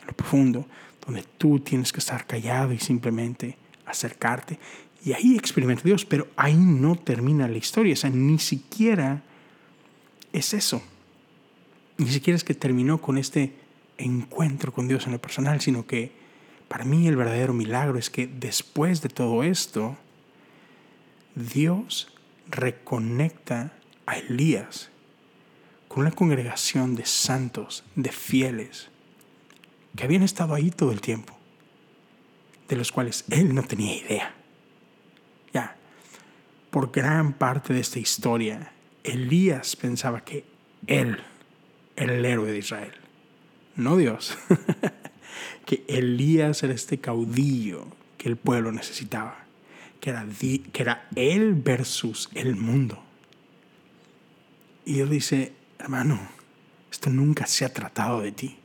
en 0.00 0.06
lo 0.06 0.12
profundo, 0.12 0.66
donde 1.04 1.24
tú 1.38 1.60
tienes 1.60 1.92
que 1.92 2.00
estar 2.00 2.26
callado 2.26 2.72
y 2.72 2.78
simplemente 2.78 3.56
acercarte. 3.86 4.58
Y 5.04 5.12
ahí 5.12 5.36
experimenta 5.36 5.84
Dios, 5.84 6.04
pero 6.04 6.28
ahí 6.36 6.56
no 6.56 6.96
termina 6.96 7.48
la 7.48 7.56
historia, 7.56 7.94
o 7.94 7.96
sea, 7.96 8.10
ni 8.10 8.38
siquiera 8.38 9.22
es 10.32 10.52
eso. 10.52 10.82
Ni 11.96 12.08
siquiera 12.10 12.36
es 12.36 12.44
que 12.44 12.54
terminó 12.54 13.00
con 13.00 13.16
este 13.16 13.54
encuentro 13.96 14.72
con 14.72 14.86
Dios 14.86 15.06
en 15.06 15.12
lo 15.12 15.20
personal, 15.20 15.60
sino 15.60 15.86
que 15.86 16.12
para 16.68 16.84
mí 16.84 17.08
el 17.08 17.16
verdadero 17.16 17.54
milagro 17.54 17.98
es 17.98 18.10
que 18.10 18.26
después 18.26 19.00
de 19.02 19.08
todo 19.08 19.42
esto, 19.42 19.96
Dios 21.34 22.12
reconecta 22.50 23.72
a 24.06 24.18
Elías 24.18 24.90
una 25.98 26.12
congregación 26.12 26.94
de 26.94 27.06
santos, 27.06 27.84
de 27.94 28.12
fieles, 28.12 28.88
que 29.96 30.04
habían 30.04 30.22
estado 30.22 30.54
ahí 30.54 30.70
todo 30.70 30.92
el 30.92 31.00
tiempo, 31.00 31.36
de 32.68 32.76
los 32.76 32.92
cuales 32.92 33.24
él 33.30 33.54
no 33.54 33.62
tenía 33.62 33.96
idea. 33.96 34.34
Ya, 35.52 35.76
por 36.70 36.92
gran 36.92 37.32
parte 37.32 37.72
de 37.72 37.80
esta 37.80 37.98
historia, 37.98 38.72
Elías 39.02 39.76
pensaba 39.76 40.24
que 40.24 40.44
él 40.86 41.18
era 41.96 42.14
el 42.14 42.24
héroe 42.24 42.52
de 42.52 42.58
Israel, 42.58 42.94
no 43.74 43.96
Dios. 43.96 44.36
que 45.66 45.84
Elías 45.88 46.62
era 46.62 46.74
este 46.74 46.98
caudillo 46.98 47.86
que 48.16 48.28
el 48.28 48.36
pueblo 48.36 48.72
necesitaba, 48.72 49.44
que 50.00 50.10
era, 50.10 50.26
que 50.72 50.82
era 50.82 51.08
él 51.14 51.54
versus 51.54 52.30
el 52.34 52.56
mundo. 52.56 53.02
Y 54.84 54.94
Dios 54.94 55.10
dice, 55.10 55.52
hermano, 55.78 56.18
esto 56.90 57.10
nunca 57.10 57.46
se 57.46 57.64
ha 57.64 57.72
tratado 57.72 58.20
de 58.20 58.32
ti. 58.32 58.58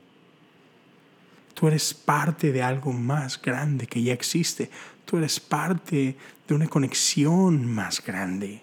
Tú 1.54 1.68
eres 1.68 1.94
parte 1.94 2.52
de 2.52 2.64
algo 2.64 2.92
más 2.92 3.42
grande 3.42 3.88
que 3.88 4.02
ya 4.02 4.14
existe. 4.14 4.70
Tú 5.06 5.18
eres 5.18 5.40
parte 5.40 6.18
de 6.48 6.56
una 6.56 6.68
conexión 6.68 7.66
más 7.66 8.04
grande. 8.04 8.62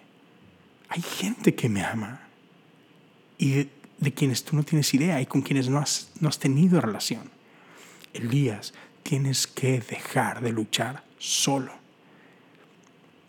Hay 0.89 1.03
gente 1.03 1.55
que 1.55 1.69
me 1.69 1.85
ama 1.85 2.21
y 3.39 3.69
de, 3.99 4.13
quienes 4.13 4.45
tú 4.45 4.57
no 4.57 4.65
tienes 4.65 4.93
idea 4.93 5.21
y 5.21 5.27
con 5.27 5.43
quienes 5.43 5.69
no 5.69 5.79
has, 5.79 6.11
no 6.21 6.29
has 6.29 6.39
tenido 6.39 6.81
relación. 6.81 7.31
Elías, 8.13 8.75
tienes 9.03 9.47
que 9.47 9.81
dejar 9.81 10.41
de 10.41 10.53
luchar 10.53 11.05
solo. 11.19 11.73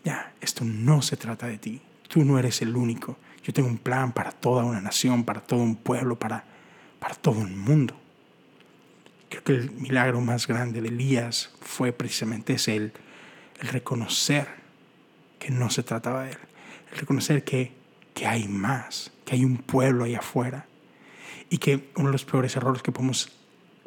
Ya, 0.04 0.34
esto 0.40 0.64
no 0.64 1.02
se 1.02 1.16
trata 1.16 1.46
de 1.46 1.58
ti. 1.58 1.80
Tú 2.08 2.24
no 2.24 2.38
eres 2.38 2.62
el 2.62 2.76
único. 2.76 3.16
Yo 3.42 3.52
tengo 3.52 3.68
un 3.68 3.78
plan 3.78 4.12
para 4.12 4.32
toda 4.32 4.64
una 4.64 4.80
nación, 4.80 5.24
para 5.24 5.40
todo 5.40 5.60
un 5.60 5.76
pueblo, 5.76 6.18
para, 6.18 6.44
para 6.98 7.14
todo 7.14 7.38
un 7.40 7.58
mundo. 7.58 7.96
Creo 9.28 9.42
que 9.42 9.52
el 9.52 9.70
milagro 9.72 10.20
más 10.20 10.46
grande 10.46 10.80
de 10.80 10.88
Elías 10.88 11.50
fue 11.60 11.92
precisamente 11.92 12.54
ese, 12.54 12.76
el, 12.76 12.92
reconocer 13.60 14.48
que 15.38 15.50
no 15.50 15.70
se 15.70 15.82
trataba 15.82 16.24
de 16.24 16.32
él, 16.32 16.38
el 16.92 16.98
reconocer 16.98 17.44
que, 17.44 17.72
que 18.12 18.26
hay 18.26 18.48
más, 18.48 19.12
que 19.24 19.34
hay 19.36 19.44
un 19.44 19.56
pueblo 19.56 20.04
ahí 20.04 20.14
afuera 20.16 20.66
y 21.48 21.58
que 21.58 21.90
uno 21.96 22.08
de 22.08 22.12
los 22.12 22.24
peores 22.24 22.56
errores 22.56 22.82
que 22.82 22.92
podemos 22.92 23.32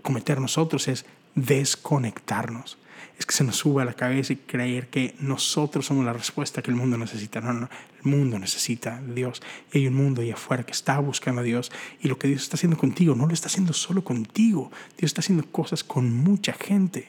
cometer 0.02 0.40
nosotros 0.40 0.88
es 0.88 1.06
desconectarnos. 1.36 2.78
Es 3.18 3.26
que 3.26 3.34
se 3.34 3.44
nos 3.44 3.56
sube 3.56 3.82
a 3.82 3.86
la 3.86 3.94
cabeza 3.94 4.34
y 4.34 4.38
creer 4.38 4.90
que 4.90 5.16
nosotros 5.20 5.86
somos 5.86 6.06
la 6.06 6.12
respuesta 6.12 6.62
que 6.62 6.72
el 6.72 6.78
mundo 6.78 6.98
necesita. 6.98 7.40
No, 7.40 7.54
no, 7.54 7.70
el 8.04 8.04
mundo 8.04 8.38
necesita 8.40 8.98
a 8.98 9.02
Dios. 9.02 9.42
Y 9.72 9.80
hay 9.80 9.88
un 9.88 9.94
mundo 9.94 10.22
ahí 10.22 10.32
afuera 10.32 10.66
que 10.66 10.74
está 10.74 11.00
buscando 11.00 11.42
a 11.42 11.44
Dios. 11.44 11.72
Y 12.02 12.10
lo 12.10 12.20
que 12.20 12.28
Dios 12.28 12.44
está 12.44 12.56
haciendo 12.56 12.78
contigo 12.78 13.16
no 13.16 13.26
lo 13.26 13.34
está 13.34 13.48
haciendo 13.48 13.72
solo 13.72 14.04
contigo. 14.04 14.70
Dios 14.98 15.10
está 15.10 15.22
haciendo 15.22 15.46
cosas 15.46 15.84
con 15.84 16.12
mucha 16.14 16.54
gente. 16.54 17.08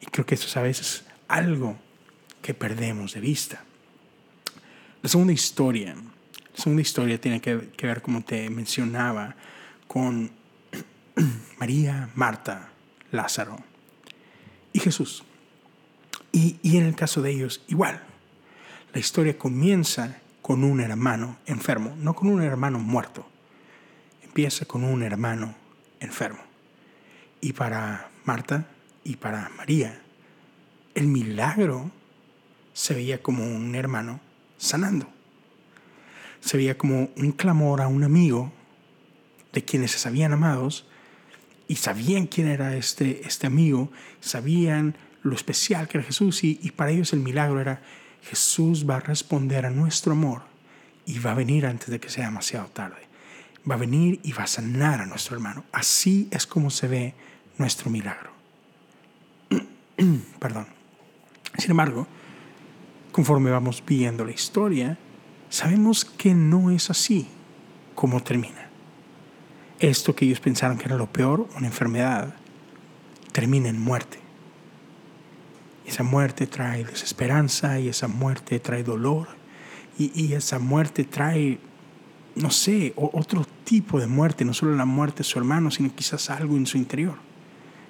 Y 0.00 0.06
creo 0.06 0.24
que 0.24 0.36
eso 0.36 0.46
es 0.46 0.56
a 0.56 0.62
veces 0.62 1.04
algo 1.26 1.76
que 2.40 2.54
perdemos 2.54 3.14
de 3.14 3.20
vista. 3.20 3.64
La 5.02 5.08
segunda 5.08 5.32
historia, 5.32 5.94
la 5.94 6.62
segunda 6.62 6.82
historia 6.82 7.20
tiene 7.20 7.40
que, 7.40 7.70
que 7.76 7.86
ver, 7.86 8.02
como 8.02 8.22
te 8.22 8.48
mencionaba, 8.50 9.34
con 9.88 10.30
María, 11.58 12.10
Marta, 12.14 12.70
Lázaro 13.10 13.67
y 14.78 14.80
Jesús. 14.80 15.24
Y, 16.30 16.56
y 16.62 16.76
en 16.76 16.86
el 16.86 16.94
caso 16.94 17.20
de 17.20 17.32
ellos, 17.32 17.62
igual. 17.66 18.00
La 18.92 19.00
historia 19.00 19.36
comienza 19.36 20.20
con 20.40 20.62
un 20.62 20.80
hermano 20.80 21.36
enfermo, 21.46 21.94
no 21.98 22.14
con 22.14 22.28
un 22.28 22.42
hermano 22.42 22.78
muerto. 22.78 23.26
Empieza 24.22 24.64
con 24.66 24.84
un 24.84 25.02
hermano 25.02 25.54
enfermo. 26.00 26.38
Y 27.40 27.52
para 27.52 28.10
Marta 28.24 28.68
y 29.04 29.16
para 29.16 29.48
María, 29.50 30.00
el 30.94 31.08
milagro 31.08 31.90
se 32.72 32.94
veía 32.94 33.20
como 33.20 33.44
un 33.44 33.74
hermano 33.74 34.20
sanando. 34.58 35.08
Se 36.40 36.56
veía 36.56 36.78
como 36.78 37.10
un 37.16 37.32
clamor 37.32 37.82
a 37.82 37.88
un 37.88 38.04
amigo 38.04 38.52
de 39.52 39.64
quienes 39.64 39.90
se 39.90 39.98
sabían 39.98 40.32
amados 40.32 40.86
y 41.68 41.76
sabían 41.76 42.26
quién 42.26 42.48
era 42.48 42.74
este, 42.74 43.26
este 43.26 43.46
amigo, 43.46 43.92
sabían 44.20 44.96
lo 45.22 45.36
especial 45.36 45.86
que 45.86 45.98
era 45.98 46.06
Jesús 46.06 46.42
y, 46.42 46.58
y 46.62 46.70
para 46.70 46.90
ellos 46.90 47.12
el 47.12 47.20
milagro 47.20 47.60
era 47.60 47.82
Jesús 48.22 48.88
va 48.88 48.96
a 48.96 49.00
responder 49.00 49.66
a 49.66 49.70
nuestro 49.70 50.12
amor 50.12 50.42
y 51.04 51.18
va 51.18 51.32
a 51.32 51.34
venir 51.34 51.66
antes 51.66 51.90
de 51.90 52.00
que 52.00 52.08
sea 52.08 52.24
demasiado 52.24 52.68
tarde. 52.68 53.06
Va 53.70 53.74
a 53.74 53.78
venir 53.78 54.18
y 54.22 54.32
va 54.32 54.44
a 54.44 54.46
sanar 54.46 55.02
a 55.02 55.06
nuestro 55.06 55.36
hermano. 55.36 55.64
Así 55.72 56.28
es 56.30 56.46
como 56.46 56.70
se 56.70 56.88
ve 56.88 57.14
nuestro 57.58 57.90
milagro. 57.90 58.30
Perdón. 60.38 60.66
Sin 61.58 61.72
embargo, 61.72 62.06
conforme 63.12 63.50
vamos 63.50 63.82
viendo 63.86 64.24
la 64.24 64.32
historia, 64.32 64.96
sabemos 65.50 66.06
que 66.06 66.34
no 66.34 66.70
es 66.70 66.88
así 66.88 67.28
como 67.94 68.22
termina 68.22 68.67
esto 69.78 70.14
que 70.14 70.24
ellos 70.24 70.40
pensaron 70.40 70.78
que 70.78 70.86
era 70.86 70.96
lo 70.96 71.12
peor, 71.12 71.48
una 71.56 71.66
enfermedad, 71.66 72.34
termina 73.32 73.68
en 73.68 73.80
muerte. 73.80 74.18
Y 75.86 75.90
esa 75.90 76.02
muerte 76.02 76.46
trae 76.46 76.84
desesperanza 76.84 77.78
y 77.78 77.88
esa 77.88 78.08
muerte 78.08 78.58
trae 78.60 78.82
dolor 78.82 79.28
y, 79.98 80.32
esa 80.32 80.60
muerte 80.60 81.04
trae, 81.04 81.58
no 82.36 82.50
sé, 82.50 82.92
otro 82.94 83.44
tipo 83.64 83.98
de 83.98 84.06
muerte, 84.06 84.44
no 84.44 84.54
solo 84.54 84.76
la 84.76 84.84
muerte 84.84 85.18
de 85.18 85.24
su 85.24 85.38
hermano, 85.38 85.72
sino 85.72 85.92
quizás 85.92 86.30
algo 86.30 86.56
en 86.56 86.66
su 86.66 86.78
interior, 86.78 87.16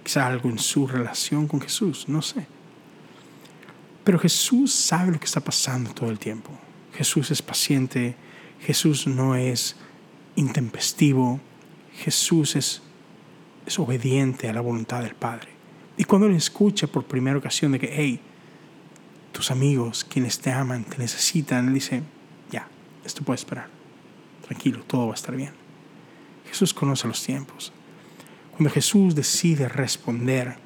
quizás 0.02 0.24
algo 0.24 0.48
en 0.48 0.58
su 0.58 0.86
relación 0.86 1.46
con 1.46 1.60
Jesús, 1.60 2.06
no 2.08 2.22
sé. 2.22 2.46
Pero 4.04 4.18
Jesús 4.18 4.72
sabe 4.72 5.12
lo 5.12 5.20
que 5.20 5.26
está 5.26 5.40
pasando 5.40 5.92
todo 5.92 6.08
el 6.08 6.18
tiempo. 6.18 6.50
Jesús 6.94 7.30
es 7.30 7.42
paciente, 7.42 8.16
Jesús 8.60 9.06
no 9.06 9.34
es 9.34 9.76
intempestivo, 10.34 11.40
Jesús 11.98 12.54
es, 12.56 12.82
obediente 13.76 14.48
a 14.48 14.52
la 14.52 14.60
voluntad 14.60 15.02
del 15.02 15.14
Padre. 15.14 15.48
Y 15.96 16.04
cuando 16.04 16.26
Él 16.26 16.34
escucha 16.34 16.86
por 16.86 17.04
primera 17.04 17.36
ocasión 17.36 17.72
de 17.72 17.78
que, 17.78 17.90
hey, 17.92 18.20
tus 19.32 19.50
amigos, 19.50 20.04
quienes 20.04 20.38
te 20.38 20.50
aman, 20.50 20.84
te 20.84 20.96
necesitan, 20.96 21.68
Él 21.68 21.74
dice, 21.74 22.02
ya, 22.50 22.66
esto 23.04 23.22
puede 23.24 23.36
esperar. 23.36 23.68
Tranquilo, 24.46 24.82
todo 24.84 25.08
va 25.08 25.12
a 25.12 25.16
estar 25.16 25.36
bien. 25.36 25.52
Jesús 26.46 26.72
conoce 26.72 27.06
los 27.06 27.22
tiempos. 27.22 27.72
Cuando 28.52 28.70
Jesús 28.70 29.14
decide 29.14 29.68
responder 29.68 30.56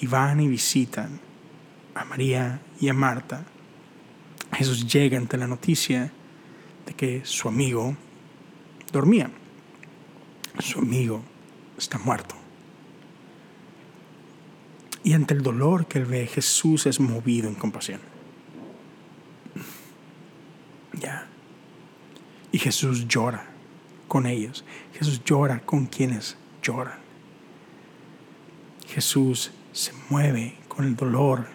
y 0.00 0.06
van 0.06 0.40
y 0.40 0.48
visitan 0.48 1.20
a 1.94 2.04
María 2.04 2.60
y 2.80 2.88
a 2.88 2.94
Marta, 2.94 3.44
Jesús 4.54 4.92
llega 4.92 5.18
ante 5.18 5.36
la 5.36 5.46
noticia 5.46 6.10
de 6.84 6.94
que 6.94 7.24
su 7.24 7.48
amigo 7.48 7.96
dormía 8.92 9.30
su 10.58 10.80
amigo 10.80 11.22
está 11.78 11.98
muerto. 11.98 12.34
Y 15.02 15.14
ante 15.14 15.34
el 15.34 15.42
dolor 15.42 15.86
que 15.86 15.98
él 15.98 16.04
ve, 16.04 16.26
Jesús 16.26 16.86
es 16.86 17.00
movido 17.00 17.48
en 17.48 17.54
compasión. 17.54 18.00
Ya. 20.92 21.26
Y 22.52 22.58
Jesús 22.58 23.08
llora 23.08 23.46
con 24.08 24.26
ellos. 24.26 24.64
Jesús 24.98 25.22
llora 25.24 25.60
con 25.60 25.86
quienes 25.86 26.36
lloran. 26.62 26.98
Jesús 28.86 29.52
se 29.72 29.92
mueve 30.10 30.56
con 30.68 30.84
el 30.84 30.96
dolor 30.96 31.46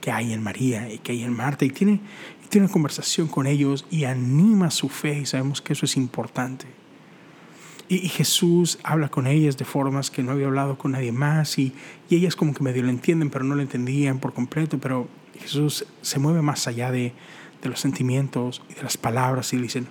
que 0.00 0.10
hay 0.10 0.32
en 0.32 0.42
María 0.42 0.92
y 0.92 0.98
que 0.98 1.12
hay 1.12 1.22
en 1.22 1.36
Marta 1.36 1.64
y 1.64 1.70
tiene, 1.70 2.00
y 2.44 2.48
tiene 2.48 2.66
una 2.66 2.72
conversación 2.72 3.28
con 3.28 3.46
ellos 3.46 3.86
y 3.90 4.04
anima 4.04 4.70
su 4.70 4.88
fe 4.88 5.20
y 5.20 5.26
sabemos 5.26 5.60
que 5.60 5.74
eso 5.74 5.84
es 5.84 5.96
importante. 5.96 6.77
Y, 7.88 8.08
Jesús 8.08 8.78
habla 8.82 9.08
con 9.08 9.26
ellas 9.26 9.56
de 9.56 9.64
formas 9.64 10.10
que 10.10 10.22
no 10.22 10.32
había 10.32 10.46
hablado 10.46 10.76
con 10.76 10.92
nadie 10.92 11.12
más 11.12 11.58
y, 11.58 11.72
ellas 12.10 12.36
como 12.36 12.52
que 12.52 12.62
medio 12.62 12.82
lo 12.82 12.90
entienden, 12.90 13.30
pero 13.30 13.44
no 13.44 13.54
lo 13.54 13.62
entendían 13.62 14.18
por 14.18 14.34
completo. 14.34 14.78
Pero 14.78 15.08
Jesús 15.38 15.86
se 16.02 16.18
mueve 16.18 16.42
más 16.42 16.66
allá 16.66 16.90
de, 16.90 17.14
de 17.62 17.68
los 17.68 17.80
sentimientos 17.80 18.62
y 18.68 18.74
de 18.74 18.82
las 18.82 18.96
palabras 18.96 19.52
y 19.52 19.56
le 19.56 19.62
dicen, 19.62 19.88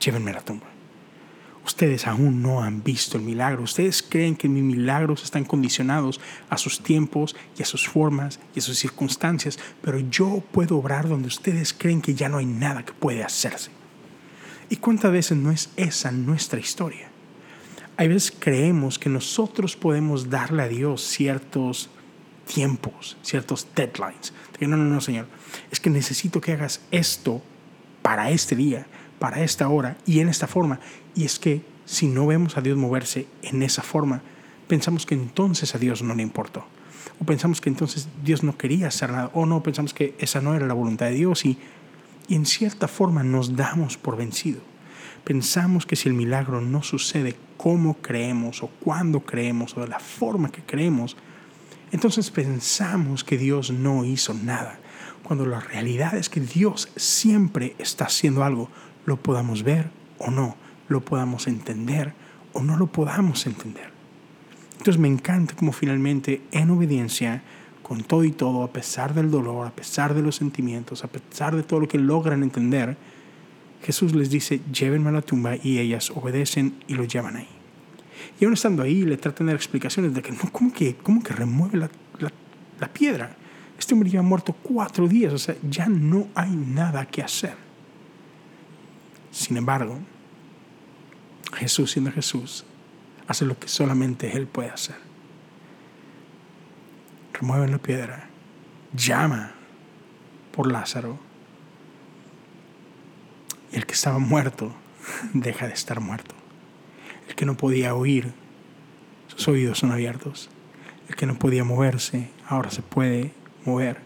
llévenme 0.00 0.32
a 0.32 0.34
la 0.34 0.44
tumba. 0.44 0.66
Ustedes 1.64 2.06
aún 2.06 2.42
no 2.42 2.62
han 2.62 2.84
visto 2.84 3.18
el 3.18 3.24
milagro. 3.24 3.64
Ustedes 3.64 4.00
creen 4.00 4.36
que 4.36 4.48
mis 4.48 4.62
milagros 4.62 5.24
están 5.24 5.44
condicionados 5.44 6.20
a 6.48 6.58
sus 6.58 6.80
tiempos 6.80 7.34
y 7.58 7.62
a 7.62 7.66
sus 7.66 7.88
formas 7.88 8.38
y 8.54 8.60
a 8.60 8.62
sus 8.62 8.78
circunstancias, 8.78 9.58
pero 9.82 9.98
yo 9.98 10.44
puedo 10.52 10.78
obrar 10.78 11.08
donde 11.08 11.26
ustedes 11.26 11.72
creen 11.72 12.02
que 12.02 12.14
ya 12.14 12.28
no 12.28 12.38
hay 12.38 12.46
nada 12.46 12.84
que 12.84 12.92
puede 12.92 13.24
hacerse. 13.24 13.72
¿Y 14.70 14.76
cuántas 14.76 15.10
veces 15.10 15.36
no 15.38 15.50
es 15.50 15.70
esa 15.76 16.12
nuestra 16.12 16.60
historia? 16.60 17.08
Hay 17.96 18.08
veces 18.08 18.34
creemos 18.38 18.98
que 18.98 19.08
nosotros 19.08 19.76
podemos 19.76 20.28
darle 20.28 20.62
a 20.62 20.68
Dios 20.68 21.02
ciertos 21.02 21.88
tiempos, 22.46 23.16
ciertos 23.22 23.66
deadlines. 23.74 24.32
no, 24.60 24.68
no, 24.68 24.76
no, 24.76 25.00
Señor. 25.00 25.26
Es 25.70 25.80
que 25.80 25.90
necesito 25.90 26.40
que 26.40 26.52
hagas 26.52 26.80
esto 26.90 27.42
para 28.02 28.30
este 28.30 28.54
día, 28.54 28.86
para 29.18 29.42
esta 29.42 29.68
hora 29.68 29.96
y 30.06 30.20
en 30.20 30.28
esta 30.28 30.46
forma. 30.46 30.78
Y 31.14 31.24
es 31.24 31.38
que 31.38 31.62
si 31.86 32.06
no 32.06 32.26
vemos 32.26 32.56
a 32.56 32.60
Dios 32.60 32.76
moverse 32.76 33.26
en 33.42 33.62
esa 33.62 33.82
forma, 33.82 34.22
pensamos 34.68 35.06
que 35.06 35.14
entonces 35.14 35.74
a 35.74 35.78
Dios 35.78 36.02
no 36.02 36.14
le 36.14 36.22
importó. 36.22 36.66
O 37.18 37.24
pensamos 37.24 37.60
que 37.60 37.70
entonces 37.70 38.08
Dios 38.22 38.42
no 38.42 38.58
quería 38.58 38.88
hacer 38.88 39.10
nada. 39.10 39.30
O 39.32 39.46
no, 39.46 39.62
pensamos 39.62 39.94
que 39.94 40.14
esa 40.18 40.42
no 40.42 40.54
era 40.54 40.66
la 40.66 40.74
voluntad 40.74 41.06
de 41.06 41.12
Dios. 41.12 41.46
Y, 41.46 41.56
y 42.28 42.34
en 42.34 42.44
cierta 42.44 42.88
forma 42.88 43.22
nos 43.22 43.56
damos 43.56 43.96
por 43.96 44.16
vencido. 44.16 44.60
Pensamos 45.26 45.86
que 45.86 45.96
si 45.96 46.08
el 46.08 46.14
milagro 46.14 46.60
no 46.60 46.84
sucede 46.84 47.34
como 47.56 47.94
creemos 47.94 48.62
o 48.62 48.68
cuando 48.68 49.26
creemos 49.26 49.76
o 49.76 49.80
de 49.80 49.88
la 49.88 49.98
forma 49.98 50.52
que 50.52 50.62
creemos, 50.62 51.16
entonces 51.90 52.30
pensamos 52.30 53.24
que 53.24 53.36
Dios 53.36 53.72
no 53.72 54.04
hizo 54.04 54.34
nada, 54.34 54.78
cuando 55.24 55.44
la 55.44 55.58
realidad 55.58 56.14
es 56.14 56.28
que 56.28 56.40
Dios 56.40 56.90
siempre 56.94 57.74
está 57.80 58.04
haciendo 58.04 58.44
algo, 58.44 58.70
lo 59.04 59.16
podamos 59.16 59.64
ver 59.64 59.90
o 60.18 60.30
no, 60.30 60.54
lo 60.86 61.04
podamos 61.04 61.48
entender 61.48 62.14
o 62.52 62.62
no 62.62 62.76
lo 62.76 62.86
podamos 62.86 63.46
entender. 63.46 63.90
Entonces 64.78 64.98
me 64.98 65.08
encanta 65.08 65.56
como 65.56 65.72
finalmente 65.72 66.40
en 66.52 66.70
obediencia, 66.70 67.42
con 67.82 68.04
todo 68.04 68.22
y 68.22 68.30
todo, 68.30 68.62
a 68.62 68.72
pesar 68.72 69.12
del 69.12 69.32
dolor, 69.32 69.66
a 69.66 69.74
pesar 69.74 70.14
de 70.14 70.22
los 70.22 70.36
sentimientos, 70.36 71.02
a 71.02 71.08
pesar 71.08 71.56
de 71.56 71.64
todo 71.64 71.80
lo 71.80 71.88
que 71.88 71.98
logran 71.98 72.44
entender, 72.44 72.96
Jesús 73.82 74.14
les 74.14 74.30
dice, 74.30 74.60
llévenme 74.72 75.10
a 75.10 75.12
la 75.12 75.22
tumba 75.22 75.56
y 75.56 75.78
ellas 75.78 76.10
obedecen 76.10 76.82
y 76.88 76.94
lo 76.94 77.04
llevan 77.04 77.36
ahí. 77.36 77.48
Y 78.40 78.44
aún 78.44 78.54
estando 78.54 78.82
ahí, 78.82 79.02
le 79.02 79.16
tratan 79.16 79.46
de 79.46 79.52
dar 79.52 79.56
explicaciones 79.56 80.14
de 80.14 80.22
que, 80.22 80.32
no, 80.32 80.50
¿cómo 80.52 80.72
que, 80.72 80.96
cómo 80.96 81.22
que 81.22 81.32
remueve 81.32 81.78
la, 81.78 81.90
la 82.80 82.88
piedra? 82.92 83.36
Este 83.78 83.94
hombre 83.94 84.16
ha 84.18 84.22
muerto 84.22 84.52
cuatro 84.52 85.06
días, 85.06 85.32
o 85.32 85.38
sea, 85.38 85.54
ya 85.68 85.86
no 85.86 86.28
hay 86.34 86.50
nada 86.50 87.06
que 87.06 87.22
hacer. 87.22 87.54
Sin 89.30 89.56
embargo, 89.56 89.98
Jesús 91.54 91.92
siendo 91.92 92.10
Jesús, 92.10 92.64
hace 93.26 93.44
lo 93.44 93.58
que 93.58 93.68
solamente 93.68 94.36
Él 94.36 94.46
puede 94.46 94.70
hacer. 94.70 94.96
Remueve 97.34 97.68
la 97.68 97.78
piedra, 97.78 98.28
llama 98.94 99.52
por 100.52 100.72
Lázaro 100.72 101.25
el 103.76 103.84
que 103.84 103.92
estaba 103.92 104.18
muerto 104.18 104.72
deja 105.34 105.66
de 105.66 105.74
estar 105.74 106.00
muerto. 106.00 106.34
El 107.28 107.34
que 107.34 107.44
no 107.44 107.58
podía 107.58 107.94
oír, 107.94 108.32
sus 109.28 109.46
oídos 109.48 109.80
son 109.80 109.92
abiertos. 109.92 110.48
El 111.10 111.14
que 111.14 111.26
no 111.26 111.38
podía 111.38 111.62
moverse, 111.62 112.30
ahora 112.48 112.70
se 112.70 112.80
puede 112.80 113.32
mover. 113.66 113.98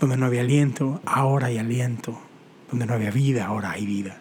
Donde 0.00 0.16
no 0.16 0.26
había 0.26 0.40
aliento, 0.40 1.00
ahora 1.06 1.46
hay 1.46 1.58
aliento. 1.58 2.20
Donde 2.68 2.86
no 2.86 2.94
había 2.94 3.12
vida, 3.12 3.46
ahora 3.46 3.70
hay 3.70 3.86
vida. 3.86 4.18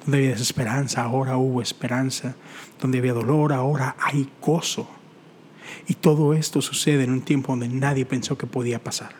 Donde 0.00 0.18
había 0.18 0.30
desesperanza, 0.30 1.04
ahora 1.04 1.36
hubo 1.36 1.62
esperanza. 1.62 2.34
Donde 2.80 2.98
había 2.98 3.12
dolor, 3.12 3.52
ahora 3.52 3.94
hay 4.00 4.28
gozo. 4.42 4.90
Y 5.86 5.94
todo 5.94 6.34
esto 6.34 6.60
sucede 6.62 7.04
en 7.04 7.12
un 7.12 7.22
tiempo 7.22 7.52
donde 7.52 7.68
nadie 7.68 8.04
pensó 8.04 8.36
que 8.36 8.48
podía 8.48 8.82
pasar. 8.82 9.12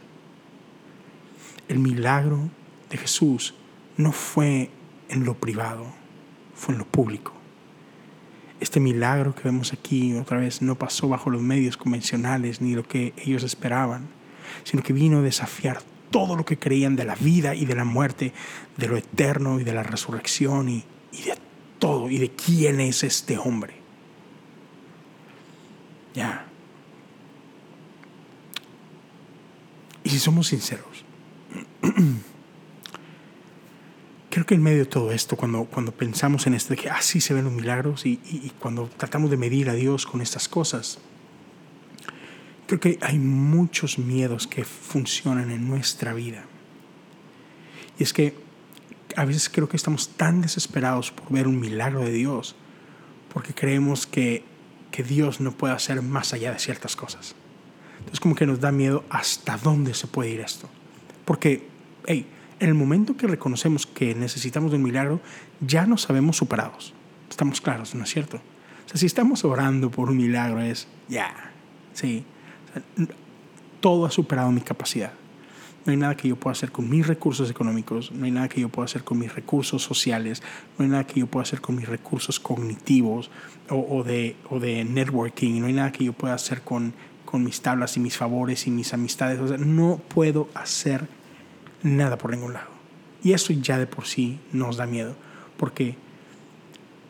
El 1.68 1.78
milagro 1.78 2.50
de 2.90 2.98
Jesús 2.98 3.54
no 3.96 4.10
fue 4.10 4.70
en 5.10 5.24
lo 5.24 5.34
privado, 5.34 5.86
fue 6.54 6.74
en 6.74 6.78
lo 6.78 6.86
público. 6.86 7.32
Este 8.60 8.80
milagro 8.80 9.34
que 9.34 9.42
vemos 9.44 9.72
aquí 9.72 10.14
otra 10.14 10.38
vez 10.38 10.62
no 10.62 10.76
pasó 10.76 11.08
bajo 11.08 11.30
los 11.30 11.42
medios 11.42 11.76
convencionales 11.76 12.60
ni 12.60 12.74
lo 12.74 12.82
que 12.82 13.12
ellos 13.16 13.42
esperaban, 13.42 14.08
sino 14.64 14.82
que 14.82 14.92
vino 14.92 15.18
a 15.18 15.22
desafiar 15.22 15.82
todo 16.10 16.36
lo 16.36 16.44
que 16.44 16.58
creían 16.58 16.96
de 16.96 17.04
la 17.04 17.14
vida 17.14 17.54
y 17.54 17.64
de 17.64 17.74
la 17.74 17.84
muerte, 17.84 18.32
de 18.76 18.88
lo 18.88 18.96
eterno 18.96 19.60
y 19.60 19.64
de 19.64 19.72
la 19.72 19.82
resurrección 19.82 20.68
y, 20.68 20.84
de 21.12 21.38
todo 21.78 22.10
y 22.10 22.18
de 22.18 22.30
quién 22.30 22.80
es 22.80 23.02
este 23.04 23.38
hombre. 23.38 23.74
Ya. 26.14 26.46
Y 30.04 30.10
si 30.10 30.18
somos 30.18 30.48
sinceros, 30.48 31.04
creo 34.30 34.46
que 34.46 34.54
en 34.54 34.62
medio 34.62 34.78
de 34.78 34.86
todo 34.86 35.12
esto, 35.12 35.36
cuando, 35.36 35.64
cuando 35.64 35.92
pensamos 35.92 36.46
en 36.46 36.54
esto 36.54 36.70
de 36.70 36.76
que 36.76 36.90
así 36.90 37.18
ah, 37.18 37.20
se 37.20 37.34
ven 37.34 37.44
los 37.44 37.52
milagros 37.52 38.06
y, 38.06 38.20
y, 38.24 38.52
cuando 38.58 38.88
tratamos 38.96 39.30
de 39.30 39.36
medir 39.36 39.68
a 39.68 39.74
Dios 39.74 40.06
con 40.06 40.20
estas 40.20 40.48
cosas, 40.48 40.98
creo 42.66 42.80
que 42.80 42.98
hay 43.02 43.18
muchos 43.18 43.98
miedos 43.98 44.46
que 44.46 44.64
funcionan 44.64 45.50
en 45.50 45.68
nuestra 45.68 46.14
vida. 46.14 46.44
Y 47.98 48.04
es 48.04 48.12
que 48.12 48.34
a 49.16 49.24
veces 49.24 49.48
creo 49.48 49.68
que 49.68 49.76
estamos 49.76 50.10
tan 50.10 50.40
desesperados 50.40 51.10
por 51.10 51.30
ver 51.30 51.48
un 51.48 51.58
milagro 51.58 52.00
de 52.00 52.12
Dios 52.12 52.54
porque 53.32 53.54
creemos 53.54 54.06
que, 54.06 54.44
que 54.90 55.02
Dios 55.02 55.40
no 55.40 55.52
puede 55.52 55.74
hacer 55.74 56.02
más 56.02 56.32
allá 56.32 56.52
de 56.52 56.58
ciertas 56.58 56.96
cosas. 56.96 57.34
Entonces 57.98 58.20
como 58.20 58.34
que 58.34 58.46
nos 58.46 58.60
da 58.60 58.72
miedo 58.72 59.04
hasta 59.10 59.56
dónde 59.56 59.94
se 59.94 60.06
puede 60.06 60.30
ir 60.30 60.40
esto. 60.40 60.68
Porque, 61.24 61.68
hey, 62.06 62.26
en 62.60 62.68
el 62.68 62.74
momento 62.74 63.16
que 63.16 63.26
reconocemos 63.26 63.86
que 63.86 64.14
necesitamos 64.14 64.70
de 64.70 64.76
un 64.76 64.84
milagro, 64.84 65.20
ya 65.60 65.86
nos 65.86 66.02
sabemos 66.02 66.36
superados. 66.36 66.92
Estamos 67.28 67.60
claros, 67.60 67.94
¿no 67.94 68.04
es 68.04 68.10
cierto? 68.10 68.36
O 68.36 68.88
sea, 68.88 68.98
si 68.98 69.06
estamos 69.06 69.44
orando 69.44 69.90
por 69.90 70.10
un 70.10 70.18
milagro 70.18 70.60
es, 70.60 70.86
ya, 71.08 71.52
sí, 71.94 72.24
todo 73.80 74.04
ha 74.04 74.10
superado 74.10 74.52
mi 74.52 74.60
capacidad. 74.60 75.12
No 75.86 75.92
hay 75.92 75.96
nada 75.96 76.14
que 76.14 76.28
yo 76.28 76.36
pueda 76.36 76.52
hacer 76.52 76.70
con 76.70 76.90
mis 76.90 77.06
recursos 77.06 77.50
económicos, 77.50 78.12
no 78.12 78.26
hay 78.26 78.30
nada 78.30 78.50
que 78.50 78.60
yo 78.60 78.68
pueda 78.68 78.84
hacer 78.84 79.02
con 79.02 79.18
mis 79.18 79.34
recursos 79.34 79.82
sociales, 79.82 80.42
no 80.76 80.84
hay 80.84 80.90
nada 80.90 81.06
que 81.06 81.20
yo 81.20 81.26
pueda 81.26 81.44
hacer 81.44 81.62
con 81.62 81.76
mis 81.76 81.88
recursos 81.88 82.38
cognitivos 82.38 83.30
o, 83.70 84.04
de, 84.04 84.36
o 84.50 84.60
de 84.60 84.84
networking, 84.84 85.60
no 85.60 85.66
hay 85.66 85.72
nada 85.72 85.92
que 85.92 86.04
yo 86.04 86.12
pueda 86.12 86.34
hacer 86.34 86.60
con, 86.60 86.92
con 87.24 87.42
mis 87.42 87.62
tablas 87.62 87.96
y 87.96 88.00
mis 88.00 88.18
favores 88.18 88.66
y 88.66 88.70
mis 88.70 88.92
amistades. 88.92 89.40
O 89.40 89.48
sea, 89.48 89.56
no 89.56 90.02
puedo 90.08 90.50
hacer 90.52 91.08
nada 91.82 92.18
por 92.18 92.30
ningún 92.30 92.52
lado. 92.52 92.70
Y 93.22 93.32
eso 93.32 93.52
ya 93.52 93.78
de 93.78 93.86
por 93.86 94.06
sí 94.06 94.40
nos 94.52 94.76
da 94.76 94.86
miedo, 94.86 95.14
porque, 95.56 95.96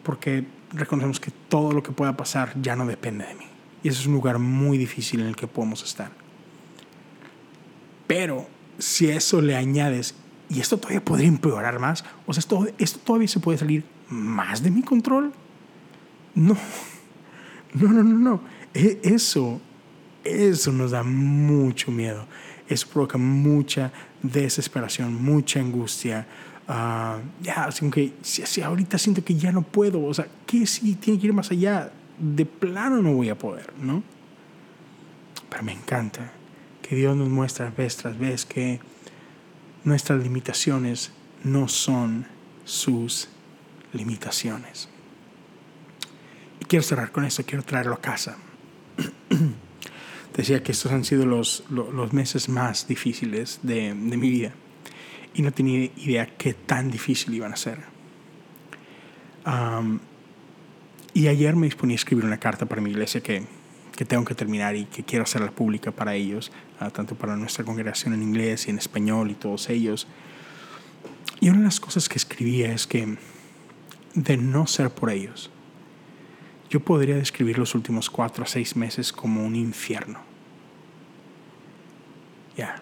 porque 0.02 0.44
reconocemos 0.72 1.20
que 1.20 1.30
todo 1.48 1.72
lo 1.72 1.82
que 1.82 1.92
pueda 1.92 2.16
pasar 2.16 2.52
ya 2.60 2.76
no 2.76 2.86
depende 2.86 3.26
de 3.26 3.34
mí. 3.34 3.46
Y 3.82 3.88
eso 3.88 4.00
es 4.00 4.06
un 4.06 4.14
lugar 4.14 4.38
muy 4.38 4.76
difícil 4.76 5.20
en 5.20 5.26
el 5.26 5.36
que 5.36 5.46
podemos 5.46 5.82
estar. 5.82 6.10
Pero 8.06 8.48
si 8.78 9.08
eso 9.08 9.40
le 9.40 9.56
añades, 9.56 10.14
y 10.48 10.60
esto 10.60 10.78
todavía 10.78 11.04
podría 11.04 11.28
empeorar 11.28 11.78
más, 11.78 12.04
o 12.26 12.32
sea, 12.32 12.40
esto, 12.40 12.66
esto 12.78 12.98
todavía 12.98 13.28
se 13.28 13.40
puede 13.40 13.58
salir 13.58 13.84
más 14.08 14.62
de 14.62 14.70
mi 14.70 14.82
control. 14.82 15.32
No, 16.34 16.56
no, 17.74 17.92
no, 17.92 18.02
no, 18.02 18.18
no. 18.18 18.40
E, 18.74 19.00
eso, 19.04 19.60
eso 20.24 20.72
nos 20.72 20.90
da 20.90 21.02
mucho 21.02 21.90
miedo. 21.90 22.26
Eso 22.68 22.88
provoca 22.88 23.18
mucha 23.18 23.92
desesperación, 24.22 25.22
mucha 25.22 25.60
angustia. 25.60 26.26
Uh, 26.68 27.20
ya, 27.42 27.64
así 27.64 27.88
que 27.90 28.12
si, 28.22 28.62
ahorita 28.62 28.98
siento 28.98 29.24
que 29.24 29.34
ya 29.34 29.50
no 29.52 29.62
puedo, 29.62 30.04
o 30.04 30.14
sea, 30.14 30.28
¿qué 30.46 30.66
si 30.66 30.94
tiene 30.94 31.18
que 31.18 31.26
ir 31.26 31.32
más 31.32 31.50
allá? 31.50 31.90
De 32.18 32.46
plano 32.46 33.02
no 33.02 33.14
voy 33.14 33.28
a 33.28 33.36
poder, 33.36 33.72
¿no? 33.80 34.02
Pero 35.48 35.62
me 35.64 35.72
encanta 35.72 36.30
que 36.82 36.94
Dios 36.94 37.16
nos 37.16 37.28
muestra 37.28 37.70
vez 37.70 37.96
tras 37.96 38.18
vez 38.18 38.44
que 38.44 38.80
nuestras 39.84 40.22
limitaciones 40.22 41.12
no 41.42 41.66
son 41.66 42.26
sus 42.64 43.28
limitaciones. 43.92 44.88
Y 46.60 46.64
quiero 46.66 46.82
cerrar 46.82 47.10
con 47.10 47.24
esto, 47.24 47.42
quiero 47.44 47.64
traerlo 47.64 47.94
a 47.94 48.00
casa. 48.00 48.36
Decía 50.36 50.62
que 50.62 50.72
estos 50.72 50.92
han 50.92 51.04
sido 51.04 51.26
los, 51.26 51.64
los, 51.70 52.12
meses 52.12 52.48
más 52.48 52.86
difíciles 52.86 53.60
de, 53.62 53.94
de, 53.94 54.16
mi 54.16 54.30
vida 54.30 54.52
y 55.34 55.42
no 55.42 55.52
tenía 55.52 55.90
idea 55.96 56.26
qué 56.36 56.54
tan 56.54 56.90
difícil 56.90 57.34
iban 57.34 57.52
a 57.52 57.56
ser. 57.56 57.78
y 61.14 61.28
ayer 61.28 61.56
me 61.56 61.66
disponía 61.66 61.94
a 61.94 61.96
escribir 61.96 62.24
una 62.24 62.38
carta 62.38 62.66
para 62.66 62.80
mi 62.80 62.90
iglesia 62.90 63.20
que, 63.20 63.42
que 63.96 64.04
tengo 64.04 64.24
que 64.24 64.34
terminar 64.34 64.76
y 64.76 64.86
que 64.86 65.02
quiero 65.02 65.24
hacerla 65.24 65.50
pública 65.50 65.90
para 65.90 66.14
ellos, 66.14 66.50
ah, 66.78 66.90
tanto 66.90 67.14
para 67.14 67.36
nuestra 67.36 67.64
congregación 67.64 68.14
en 68.14 68.22
inglés 68.22 68.66
y 68.66 68.70
en 68.70 68.78
español 68.78 69.30
y 69.30 69.34
todos 69.34 69.68
ellos. 69.68 70.06
Y 71.40 71.48
una 71.48 71.58
de 71.58 71.64
las 71.64 71.80
cosas 71.80 72.08
que 72.08 72.16
escribía 72.16 72.72
es 72.72 72.86
que 72.86 73.18
de 74.14 74.36
no 74.36 74.66
ser 74.66 74.90
por 74.90 75.10
ellos, 75.10 75.50
yo 76.70 76.78
podría 76.78 77.16
describir 77.16 77.58
los 77.58 77.74
últimos 77.74 78.08
cuatro 78.08 78.44
a 78.44 78.46
seis 78.46 78.76
meses 78.76 79.12
como 79.12 79.44
un 79.44 79.56
infierno. 79.56 80.20
Ya. 82.56 82.76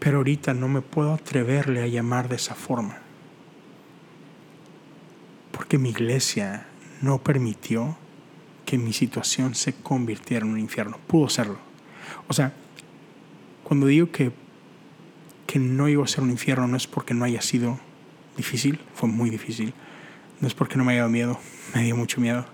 Pero 0.00 0.18
ahorita 0.18 0.52
no 0.52 0.66
me 0.66 0.82
puedo 0.82 1.14
atreverle 1.14 1.82
a 1.82 1.86
llamar 1.86 2.28
de 2.28 2.36
esa 2.36 2.56
forma. 2.56 2.98
Porque 5.52 5.78
mi 5.78 5.90
iglesia 5.90 6.66
no 7.00 7.18
permitió 7.18 7.96
que 8.66 8.78
mi 8.78 8.92
situación 8.92 9.54
se 9.54 9.74
convirtiera 9.74 10.44
en 10.44 10.52
un 10.52 10.58
infierno. 10.58 10.98
Pudo 11.06 11.28
serlo. 11.28 11.58
O 12.26 12.32
sea, 12.32 12.52
cuando 13.62 13.86
digo 13.86 14.10
que, 14.10 14.32
que 15.46 15.60
no 15.60 15.88
iba 15.88 16.02
a 16.02 16.08
ser 16.08 16.24
un 16.24 16.30
infierno, 16.30 16.66
no 16.66 16.76
es 16.76 16.88
porque 16.88 17.14
no 17.14 17.24
haya 17.24 17.42
sido 17.42 17.78
difícil, 18.36 18.80
fue 18.94 19.08
muy 19.08 19.30
difícil. 19.30 19.72
No 20.40 20.48
es 20.48 20.54
porque 20.54 20.76
no 20.76 20.84
me 20.84 20.92
haya 20.92 21.02
dado 21.02 21.12
miedo, 21.12 21.38
me 21.74 21.82
dio 21.82 21.96
mucho 21.96 22.20
miedo. 22.20 22.44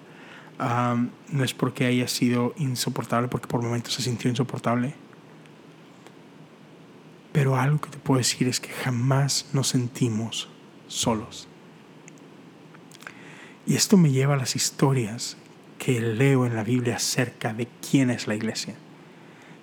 no 0.59 1.45
es 1.45 1.55
porque 1.55 1.87
haya 1.87 2.09
sido 2.09 2.55
insoportable, 2.57 3.29
porque 3.29 3.47
por 3.47 3.63
momentos 3.63 3.95
se 3.95 4.03
sintió 4.03 4.31
insoportable. 4.31 4.95
Pero 7.33 7.57
algo 7.57 7.81
que 7.81 7.91
te 7.91 7.99
puedo 7.99 8.19
decir 8.19 8.49
es 8.49 8.61
que 8.61 8.71
jamás 8.71 9.47
nos 9.53 9.69
sentimos 9.69 10.49
solos. 10.89 11.49
Y 13.67 13.75
esto 13.75 13.97
me 13.97 14.11
lleva 14.11 14.35
a 14.35 14.39
las 14.39 14.57
historias 14.57 15.37
que 15.79 16.01
leo 16.01 16.47
en 16.47 16.55
la 16.55 16.65
Biblia 16.65 16.97
acerca 16.97 17.53
de 17.53 17.69
quién 17.91 18.11
es 18.11 18.27
la 18.27 18.35
iglesia 18.35 18.75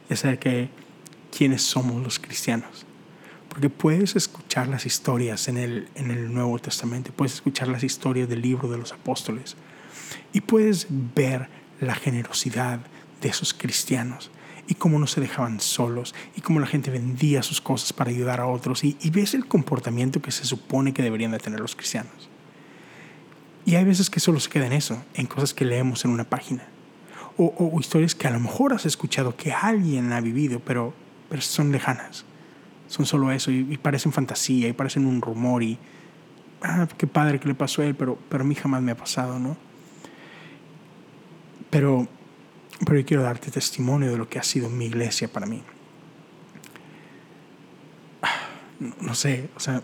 y 0.09 0.13
acerca 0.13 0.49
de 0.49 0.69
quiénes 1.35 1.63
somos 1.63 2.03
los 2.03 2.19
cristianos. 2.19 2.85
Porque 3.53 3.69
puedes 3.69 4.15
escuchar 4.15 4.67
las 4.67 4.87
historias 4.87 5.47
en 5.47 5.57
el, 5.57 5.87
en 5.93 6.09
el 6.09 6.33
Nuevo 6.33 6.57
Testamento, 6.57 7.11
puedes 7.15 7.35
escuchar 7.35 7.67
las 7.67 7.83
historias 7.83 8.27
del 8.27 8.41
libro 8.41 8.67
de 8.67 8.79
los 8.79 8.93
apóstoles 8.93 9.55
y 10.33 10.41
puedes 10.41 10.87
ver 10.89 11.49
la 11.79 11.93
generosidad 11.93 12.79
de 13.21 13.29
esos 13.29 13.53
cristianos 13.53 14.31
y 14.67 14.73
cómo 14.73 14.97
no 14.97 15.05
se 15.05 15.21
dejaban 15.21 15.59
solos 15.59 16.15
y 16.35 16.41
cómo 16.41 16.59
la 16.59 16.65
gente 16.65 16.89
vendía 16.89 17.43
sus 17.43 17.61
cosas 17.61 17.93
para 17.93 18.09
ayudar 18.09 18.39
a 18.39 18.47
otros 18.47 18.83
y, 18.83 18.97
ves 19.11 19.35
el 19.35 19.45
comportamiento 19.45 20.19
que 20.19 20.31
se 20.31 20.45
supone 20.45 20.91
que 20.91 21.03
deberían 21.03 21.29
de 21.29 21.37
tener 21.37 21.59
los 21.59 21.75
cristianos. 21.75 22.31
Y 23.67 23.75
hay 23.75 23.85
veces 23.85 24.09
que 24.09 24.19
solo 24.19 24.39
se 24.39 24.49
queda 24.49 24.65
en 24.65 24.73
eso, 24.73 25.05
en 25.13 25.27
cosas 25.27 25.53
que 25.53 25.63
leemos 25.63 26.05
en 26.05 26.09
una 26.09 26.23
página 26.23 26.67
o, 27.37 27.77
historias 27.79 28.15
que 28.15 28.27
a 28.27 28.31
lo 28.31 28.39
mejor 28.39 28.73
has 28.73 28.87
escuchado 28.87 29.37
que 29.37 29.53
alguien 29.53 30.11
ha 30.11 30.21
vivido, 30.21 30.59
pero, 30.59 30.91
pero 31.29 31.43
son 31.43 31.71
lejanas. 31.71 32.25
Son 32.93 33.07
solo 33.07 33.31
eso 33.31 33.49
y, 33.49 33.75
parecen 33.77 34.11
fantasía 34.11 34.67
y 34.67 34.73
parecen 34.73 35.07
un 35.07 35.19
rumor 35.19 35.63
y, 35.63 35.79
ah, 36.61 36.87
qué 36.95 37.07
padre 37.07 37.39
que 37.39 37.47
le 37.47 37.55
pasó 37.55 37.81
a 37.81 37.85
él, 37.85 37.95
pero, 37.95 38.19
pero 38.29 38.43
a 38.43 38.45
mí 38.45 38.53
jamás 38.53 38.83
me 38.83 38.91
ha 38.91 38.95
pasado, 38.95 39.39
¿no? 39.39 39.57
Pero, 41.71 42.07
pero 42.85 42.99
yo 42.99 43.03
quiero 43.03 43.23
darte 43.23 43.49
testimonio 43.49 44.11
de 44.11 44.17
lo 44.17 44.29
que 44.29 44.37
ha 44.37 44.43
sido 44.43 44.69
mi 44.69 44.85
iglesia 44.85 45.27
para 45.27 45.47
mí. 45.47 45.63
No, 49.01 49.15
sé, 49.15 49.49
o 49.55 49.59
sea, 49.59 49.81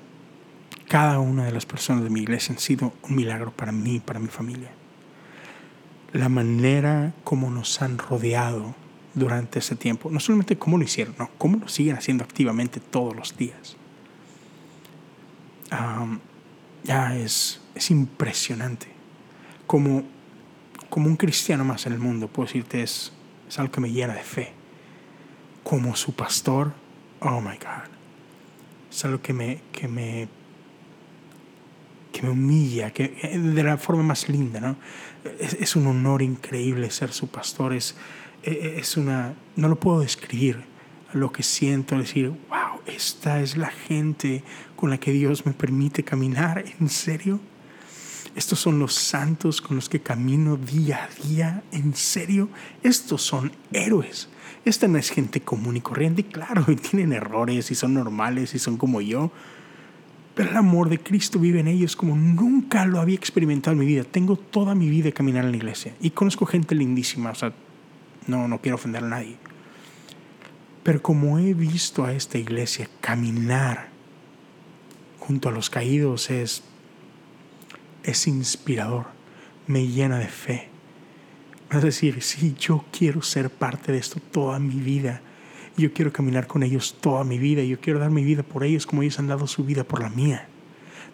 cada 0.88 1.18
una 1.20 1.46
de 1.46 1.52
las 1.52 1.66
personas 1.66 2.04
de 2.04 2.12
mi 2.12 2.20
iglesia 2.20 2.54
han 2.54 2.60
sido 2.60 2.94
un 3.10 3.16
milagro 3.16 3.50
para 3.50 3.72
mí, 3.72 4.00
para 4.00 4.20
mi 4.20 4.28
familia. 4.28 4.70
La 6.14 6.30
manera 6.30 7.14
como 7.24 7.50
nos 7.50 7.82
han 7.82 7.98
rodeado 7.98 8.76
durante 9.14 9.60
ese 9.60 9.76
tiempo, 9.76 10.10
no 10.12 10.20
solamente 10.20 10.58
cómo 10.58 10.78
lo 10.78 10.84
hicieron, 10.84 11.16
no, 11.18 11.30
cómo 11.38 11.58
lo 11.58 11.68
siguen 11.68 11.96
haciendo 11.96 12.24
activamente 12.24 12.80
todos 12.80 13.16
los 13.16 13.36
días. 13.38 13.76
ya 16.84 17.16
es, 17.18 17.62
es 17.76 17.92
impresionante 17.92 18.88
como 19.68 20.04
como 20.90 21.08
un 21.08 21.16
cristiano 21.16 21.64
más 21.64 21.86
en 21.86 21.94
el 21.94 22.00
mundo, 22.00 22.28
puedo 22.28 22.48
decirte, 22.48 22.82
es, 22.82 23.14
es 23.48 23.60
algo 23.60 23.72
que 23.72 23.82
me 23.82 23.92
llena 23.92 24.14
de 24.14 24.24
fe. 24.24 24.52
Como 25.64 25.96
su 25.96 26.14
pastor, 26.14 26.74
oh 27.20 27.42
my 27.42 27.58
God. 27.58 27.90
Es 28.92 29.06
algo 29.06 29.22
que 29.22 29.34
me, 29.34 29.62
que 29.72 29.88
me, 29.88 30.28
que 32.12 32.24
me 32.24 32.30
humilla, 32.32 32.92
que, 32.92 33.08
de 33.08 33.64
la 33.64 33.78
forma 33.78 34.02
más 34.02 34.30
linda, 34.30 34.60
¿no? 34.60 34.76
Es, 35.40 35.54
es 35.54 35.76
un 35.76 35.86
honor 35.86 36.22
increíble 36.22 36.90
ser 36.90 37.12
su 37.12 37.28
pastor, 37.28 37.74
es, 37.74 37.96
es 38.44 38.98
una, 38.98 39.34
no 39.56 39.68
lo 39.68 39.80
puedo 39.80 40.02
describir, 40.02 40.64
lo 41.14 41.32
que 41.32 41.44
siento, 41.44 41.98
decir, 41.98 42.30
wow, 42.30 42.82
esta 42.86 43.42
es 43.42 43.58
la 43.58 43.70
gente 43.70 44.44
con 44.76 44.90
la 44.90 45.00
que 45.00 45.12
Dios 45.12 45.46
me 45.46 45.54
permite 45.54 46.04
caminar, 46.04 46.64
¿en 46.80 46.90
serio? 46.90 47.40
Estos 48.36 48.60
son 48.60 48.80
los 48.80 48.94
santos 48.94 49.62
con 49.62 49.76
los 49.76 49.90
que 49.90 50.02
camino 50.02 50.56
día 50.56 51.06
a 51.06 51.28
día. 51.28 51.64
¿En 51.72 51.96
serio? 51.96 52.48
Estos 52.84 53.22
son 53.24 53.52
héroes. 53.74 54.30
Esta 54.66 54.88
no 54.88 54.98
es 54.98 55.10
gente 55.10 55.42
común 55.42 55.78
y 55.78 55.82
corriente. 55.82 56.24
claro, 56.24 56.64
y 56.68 56.76
tienen 56.76 57.14
errores 57.14 57.72
y 57.72 57.76
son 57.76 57.96
normales 57.96 58.54
y 58.54 58.60
son 58.60 58.78
como 58.78 59.02
yo. 59.02 59.32
Pero 60.36 60.52
el 60.52 60.58
amor 60.58 60.90
de 60.90 61.00
Cristo 61.00 61.40
vive 61.40 61.60
en 61.60 61.68
ellos 61.68 61.96
como 61.96 62.16
nunca 62.16 62.86
lo 62.86 63.02
había 63.02 63.16
experimentado 63.16 63.74
en 63.74 63.80
mi 63.80 63.86
vida. 63.86 64.04
Tengo 64.04 64.38
toda 64.38 64.76
mi 64.76 64.90
vida 64.90 65.12
caminar 65.12 65.44
en 65.46 65.52
la 65.52 65.58
iglesia. 65.58 65.94
Y 66.00 66.12
conozco 66.12 66.46
gente 66.46 66.76
lindísima. 66.76 67.32
O 67.32 67.36
sea, 67.36 67.52
no, 68.28 68.48
no 68.48 68.62
quiero 68.62 68.76
ofender 68.76 69.04
a 69.04 69.08
nadie. 69.08 69.38
Pero 70.84 71.02
como 71.02 71.40
he 71.40 71.54
visto 71.54 72.06
a 72.06 72.14
esta 72.14 72.38
iglesia 72.38 72.90
caminar 73.02 73.90
junto 75.20 75.50
a 75.50 75.52
los 75.52 75.70
caídos 75.70 76.30
es 76.30 76.64
es 78.04 78.28
inspirador, 78.28 79.08
me 79.68 79.88
llena 79.88 80.18
de 80.18 80.28
fe. 80.28 80.70
Es 81.72 81.84
decir, 81.84 82.22
sí, 82.22 82.56
yo 82.60 82.86
quiero 82.92 83.22
ser 83.22 83.50
parte 83.50 83.92
de 83.92 84.00
esto 84.00 84.20
toda 84.32 84.60
mi 84.60 84.76
vida. 84.76 85.22
Yo 85.78 85.94
quiero 85.94 86.12
caminar 86.12 86.48
con 86.48 86.64
ellos 86.64 86.98
toda 87.00 87.24
mi 87.24 87.38
vida. 87.38 87.64
Yo 87.64 87.80
quiero 87.80 88.00
dar 88.00 88.10
mi 88.10 88.24
vida 88.24 88.44
por 88.44 88.64
ellos 88.64 88.88
como 88.88 89.04
ellos 89.04 89.20
han 89.20 89.28
dado 89.28 89.46
su 89.48 89.64
vida 89.64 89.84
por 89.84 90.02
la 90.02 90.10
mía. 90.10 90.48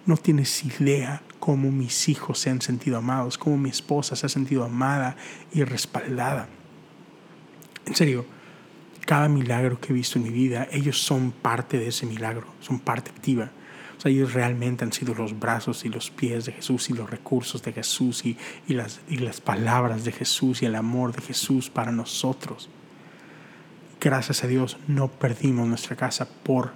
No 0.06 0.18
tienes 0.18 0.64
idea 0.64 1.24
cómo 1.40 1.72
mis 1.72 2.08
hijos 2.10 2.40
se 2.40 2.50
han 2.50 2.62
sentido 2.62 2.98
amados, 2.98 3.38
cómo 3.38 3.58
mi 3.58 3.70
esposa 3.70 4.16
se 4.16 4.26
ha 4.26 4.30
sentido 4.30 4.64
amada 4.64 5.18
y 5.52 5.64
respaldada. 5.64 6.48
En 7.86 7.96
serio, 7.96 8.26
cada 9.06 9.28
milagro 9.28 9.80
que 9.80 9.94
he 9.94 9.96
visto 9.96 10.18
en 10.18 10.26
mi 10.26 10.32
vida, 10.32 10.68
ellos 10.72 11.02
son 11.02 11.32
parte 11.32 11.78
de 11.78 11.88
ese 11.88 12.06
milagro, 12.06 12.48
son 12.60 12.80
parte 12.80 13.12
activa 13.12 13.52
ellos 14.10 14.34
realmente 14.34 14.84
han 14.84 14.94
sido 14.94 15.14
los 15.16 15.38
brazos 15.40 15.86
y 15.86 15.90
los 15.90 16.12
pies 16.12 16.46
de 16.46 16.52
Jesús 16.52 16.90
y 16.90 16.94
los 16.94 17.10
recursos 17.10 17.64
de 17.64 17.74
Jesús 17.74 18.24
y, 18.26 18.38
las, 18.68 19.02
y 19.10 19.18
las 19.18 19.42
palabras 19.42 20.04
de 20.04 20.12
Jesús 20.12 20.62
y 20.62 20.66
el 20.66 20.76
amor 20.76 21.14
de 21.16 21.22
Jesús 21.22 21.70
para 21.70 21.92
nosotros. 21.92 22.70
Gracias 24.00 24.44
a 24.44 24.48
Dios 24.48 24.78
no 24.88 25.10
perdimos 25.10 25.68
nuestra 25.68 25.96
casa 25.96 26.30
por 26.44 26.74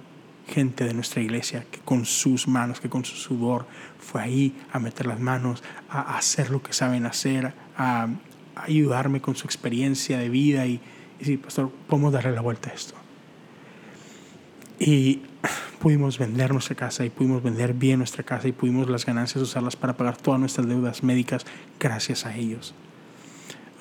gente 0.48 0.84
de 0.84 0.94
nuestra 0.94 1.22
iglesia 1.22 1.64
que 1.70 1.78
con 1.78 2.04
sus 2.04 2.48
manos, 2.48 2.80
que 2.80 2.88
con 2.88 3.04
su 3.04 3.14
sudor 3.14 3.66
fue 3.98 4.22
ahí 4.22 4.56
a 4.72 4.80
meter 4.80 5.06
las 5.06 5.20
manos, 5.20 5.62
a 5.88 6.16
hacer 6.16 6.50
lo 6.50 6.62
que 6.62 6.72
saben 6.72 7.06
hacer, 7.06 7.54
a, 7.76 8.08
ayudarme 8.56 9.20
con 9.20 9.36
su 9.36 9.46
experiencia 9.46 10.18
de 10.18 10.28
vida 10.28 10.66
y, 10.66 10.80
y 11.20 11.24
decir, 11.24 11.40
pastor, 11.42 11.70
podemos 11.86 12.12
darle 12.12 12.32
la 12.32 12.40
vuelta 12.40 12.70
a 12.70 12.72
esto. 12.72 12.94
Y 14.78 15.20
pudimos 15.78 16.18
vender 16.18 16.52
nuestra 16.52 16.74
casa 16.74 17.04
y 17.04 17.10
pudimos 17.10 17.42
vender 17.42 17.74
bien 17.74 17.98
nuestra 17.98 18.22
casa 18.22 18.48
y 18.48 18.52
pudimos 18.52 18.88
las 18.88 19.04
ganancias 19.04 19.42
usarlas 19.42 19.76
para 19.76 19.96
pagar 19.96 20.16
todas 20.16 20.40
nuestras 20.40 20.66
deudas 20.66 21.02
médicas 21.02 21.44
gracias 21.78 22.24
a 22.24 22.34
ellos. 22.34 22.74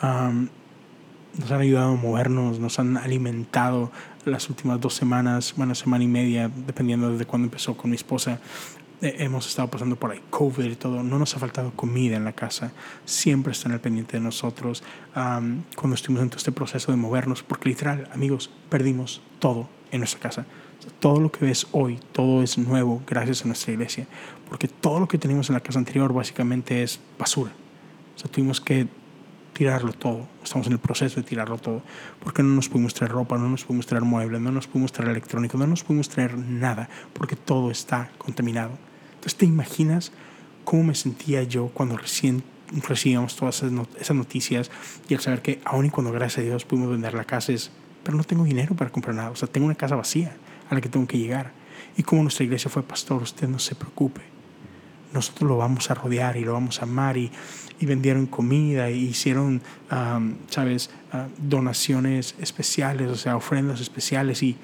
nos 0.01 1.51
han 1.51 1.61
ayudado 1.61 1.93
a 1.93 1.95
movernos, 1.95 2.59
nos 2.59 2.79
han 2.79 2.97
alimentado 2.97 3.91
las 4.25 4.49
últimas 4.49 4.81
dos 4.81 4.93
semanas, 4.93 5.53
una 5.55 5.75
semana 5.75 6.03
y 6.03 6.07
media, 6.07 6.51
dependiendo 6.67 7.17
de 7.17 7.25
cuándo 7.25 7.45
empezó 7.45 7.77
con 7.77 7.91
mi 7.91 7.95
esposa. 7.95 8.39
Eh, 9.01 9.15
hemos 9.19 9.47
estado 9.47 9.69
pasando 9.69 9.95
por 9.95 10.11
ahí 10.11 10.21
COVID 10.29 10.65
y 10.65 10.75
todo. 10.75 11.03
No 11.03 11.19
nos 11.19 11.35
ha 11.35 11.39
faltado 11.39 11.71
comida 11.75 12.17
en 12.17 12.25
la 12.25 12.33
casa. 12.33 12.71
Siempre 13.05 13.53
están 13.53 13.71
al 13.71 13.79
pendiente 13.79 14.17
de 14.17 14.23
nosotros 14.23 14.83
cuando 15.13 15.95
estuvimos 15.95 16.23
en 16.23 16.29
todo 16.29 16.37
este 16.37 16.51
proceso 16.51 16.91
de 16.91 16.97
movernos, 16.97 17.43
porque 17.43 17.69
literal, 17.69 18.09
amigos, 18.13 18.49
perdimos 18.69 19.21
todo 19.39 19.69
en 19.91 19.99
nuestra 19.99 20.19
casa 20.19 20.45
todo 20.99 21.19
lo 21.19 21.31
que 21.31 21.45
ves 21.45 21.67
hoy, 21.71 21.99
todo 22.11 22.41
es 22.41 22.57
nuevo 22.57 23.01
gracias 23.07 23.43
a 23.43 23.47
nuestra 23.47 23.73
iglesia, 23.73 24.07
porque 24.49 24.67
todo 24.67 24.99
lo 24.99 25.07
que 25.07 25.17
teníamos 25.17 25.49
en 25.49 25.55
la 25.55 25.61
casa 25.61 25.79
anterior 25.79 26.13
básicamente 26.13 26.83
es 26.83 26.99
basura. 27.17 27.51
O 28.15 28.19
sea, 28.19 28.31
tuvimos 28.31 28.61
que 28.61 28.87
tirarlo 29.53 29.91
todo, 29.93 30.27
estamos 30.43 30.67
en 30.67 30.73
el 30.73 30.79
proceso 30.79 31.17
de 31.17 31.27
tirarlo 31.27 31.57
todo, 31.57 31.81
porque 32.23 32.43
no 32.43 32.49
nos 32.49 32.69
pudimos 32.69 32.93
traer 32.93 33.11
ropa, 33.11 33.37
no 33.37 33.49
nos 33.49 33.65
pudimos 33.65 33.87
traer 33.87 34.03
muebles, 34.03 34.39
no 34.41 34.51
nos 34.51 34.67
pudimos 34.67 34.91
traer 34.91 35.11
electrónico, 35.11 35.57
no 35.57 35.67
nos 35.67 35.83
pudimos 35.83 36.09
traer 36.09 36.37
nada, 36.37 36.89
porque 37.13 37.35
todo 37.35 37.71
está 37.71 38.09
contaminado. 38.17 38.71
Entonces, 39.19 39.35
¿te 39.35 39.45
imaginas 39.45 40.13
cómo 40.63 40.85
me 40.85 40.95
sentía 40.95 41.43
yo 41.43 41.67
cuando 41.73 41.97
recién 41.97 42.41
recibíamos 42.87 43.35
todas 43.35 43.63
esas 43.99 44.15
noticias 44.15 44.71
y 45.09 45.13
el 45.13 45.19
saber 45.19 45.41
que 45.41 45.59
aún 45.65 45.87
y 45.87 45.89
cuando 45.89 46.11
gracias 46.13 46.39
a 46.39 46.41
Dios 46.41 46.63
pudimos 46.63 46.89
vender 46.91 47.13
la 47.13 47.25
casa 47.25 47.51
es, 47.51 47.69
pero 48.03 48.15
no 48.15 48.23
tengo 48.23 48.45
dinero 48.45 48.75
para 48.75 48.91
comprar 48.91 49.15
nada, 49.15 49.31
o 49.31 49.35
sea, 49.35 49.49
tengo 49.49 49.65
una 49.65 49.75
casa 49.75 49.95
vacía 49.95 50.37
a 50.69 50.75
la 50.75 50.79
que 50.79 50.87
tengo 50.87 51.05
que 51.05 51.17
llegar. 51.17 51.51
Y 51.97 52.03
como 52.03 52.21
nuestra 52.21 52.45
iglesia 52.45 52.69
fue 52.69 52.81
pastor, 52.81 53.21
usted 53.21 53.49
no 53.49 53.59
se 53.59 53.75
preocupe. 53.75 54.21
Nosotros 55.11 55.49
lo 55.49 55.57
vamos 55.57 55.89
a 55.91 55.95
rodear 55.95 56.37
y 56.37 56.45
lo 56.45 56.53
vamos 56.53 56.79
a 56.79 56.83
amar 56.83 57.17
y, 57.17 57.29
y 57.79 57.85
vendieron 57.85 58.25
comida 58.25 58.89
y 58.89 59.05
hicieron, 59.05 59.61
¿sabes?, 60.49 60.91
ah, 61.11 61.27
donaciones 61.39 62.35
especiales, 62.39 63.09
o 63.09 63.15
sea, 63.15 63.35
ofrendas 63.35 63.81
especiales 63.81 64.43
y, 64.43 64.55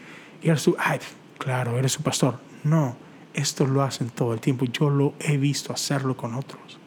y 0.41 0.49
eres 0.49 0.63
tú, 0.63 0.75
ay, 0.77 0.99
claro, 1.39 1.77
eres 1.77 1.93
su 1.93 2.03
pastor. 2.03 2.39
No, 2.63 2.95
esto 3.35 3.65
lo 3.65 3.83
hacen 3.83 4.09
todo 4.09 4.33
el 4.33 4.39
tiempo. 4.39 4.65
Yo 4.65 4.89
lo 4.89 5.13
he 5.19 5.37
visto 5.37 5.73
hacerlo 5.73 6.15
con 6.17 6.35
otros. 6.35 6.79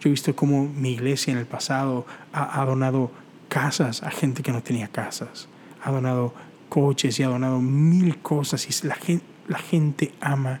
Yo 0.00 0.08
he 0.08 0.10
visto 0.10 0.34
cómo 0.34 0.64
mi 0.64 0.92
iglesia 0.92 1.32
en 1.32 1.38
el 1.38 1.46
pasado 1.46 2.06
ha, 2.32 2.64
donado 2.64 3.10
casas 3.48 4.02
a 4.02 4.10
gente 4.10 4.42
que 4.42 4.52
no 4.52 4.62
tenía 4.62 4.88
casas. 4.88 5.48
Ha 5.82 5.90
donado 5.90 6.34
coches 6.68 7.18
y 7.18 7.22
ha 7.22 7.28
donado 7.28 7.60
mil 7.60 8.18
cosas 8.18 8.66
y 8.68 8.86
la 8.86 8.96
gente, 8.96 9.24
la 9.48 9.58
gente 9.58 10.12
ama 10.20 10.60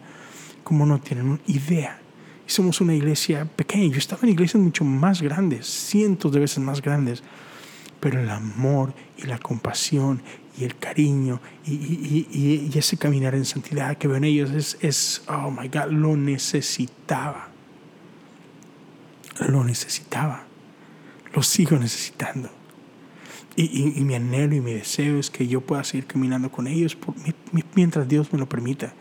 como 0.62 0.86
no 0.86 1.00
tienen 1.00 1.40
idea. 1.46 2.00
Y 2.46 2.50
somos 2.50 2.80
una 2.80 2.94
iglesia 2.94 3.44
pequeña. 3.44 3.92
Yo 3.92 3.98
estaba 3.98 4.22
en 4.22 4.30
iglesias 4.30 4.62
mucho 4.62 4.84
más 4.84 5.22
grandes, 5.22 5.66
cientos 5.66 6.32
de 6.32 6.40
veces 6.40 6.58
más 6.58 6.80
grandes. 6.80 7.22
Pero 8.00 8.20
el 8.20 8.28
amor 8.28 8.94
y 9.16 9.22
la 9.22 9.38
compasión 9.38 10.22
y 10.56 10.64
el 10.64 10.76
cariño 10.76 11.40
y, 11.66 11.72
y, 11.72 12.70
y, 12.72 12.78
ese 12.78 12.96
caminar 12.96 13.34
en 13.34 13.44
santidad 13.44 13.96
que 13.98 14.06
veo 14.06 14.16
en 14.16 14.24
ellos 14.24 14.50
es, 14.52 14.76
es, 14.80 15.22
oh 15.26 15.50
my 15.50 15.68
God, 15.68 15.90
lo 15.90 16.16
necesitaba. 16.16 17.48
lo 19.48 19.64
necesitaba, 19.64 20.44
lo 21.34 21.42
sigo 21.42 21.76
necesitando. 21.76 22.50
Y, 23.56 24.00
mi 24.00 24.16
anhelo 24.16 24.56
y 24.56 24.60
mi 24.60 24.74
deseo 24.74 25.18
es 25.18 25.30
que 25.30 25.46
yo 25.46 25.60
pueda 25.60 25.84
seguir 25.84 26.06
caminando 26.06 26.50
con 26.50 26.66
ellos 26.66 26.98
mientras 27.74 28.08
Dios 28.08 28.32
me 28.32 28.38
lo 28.40 28.48
permita 28.48 28.94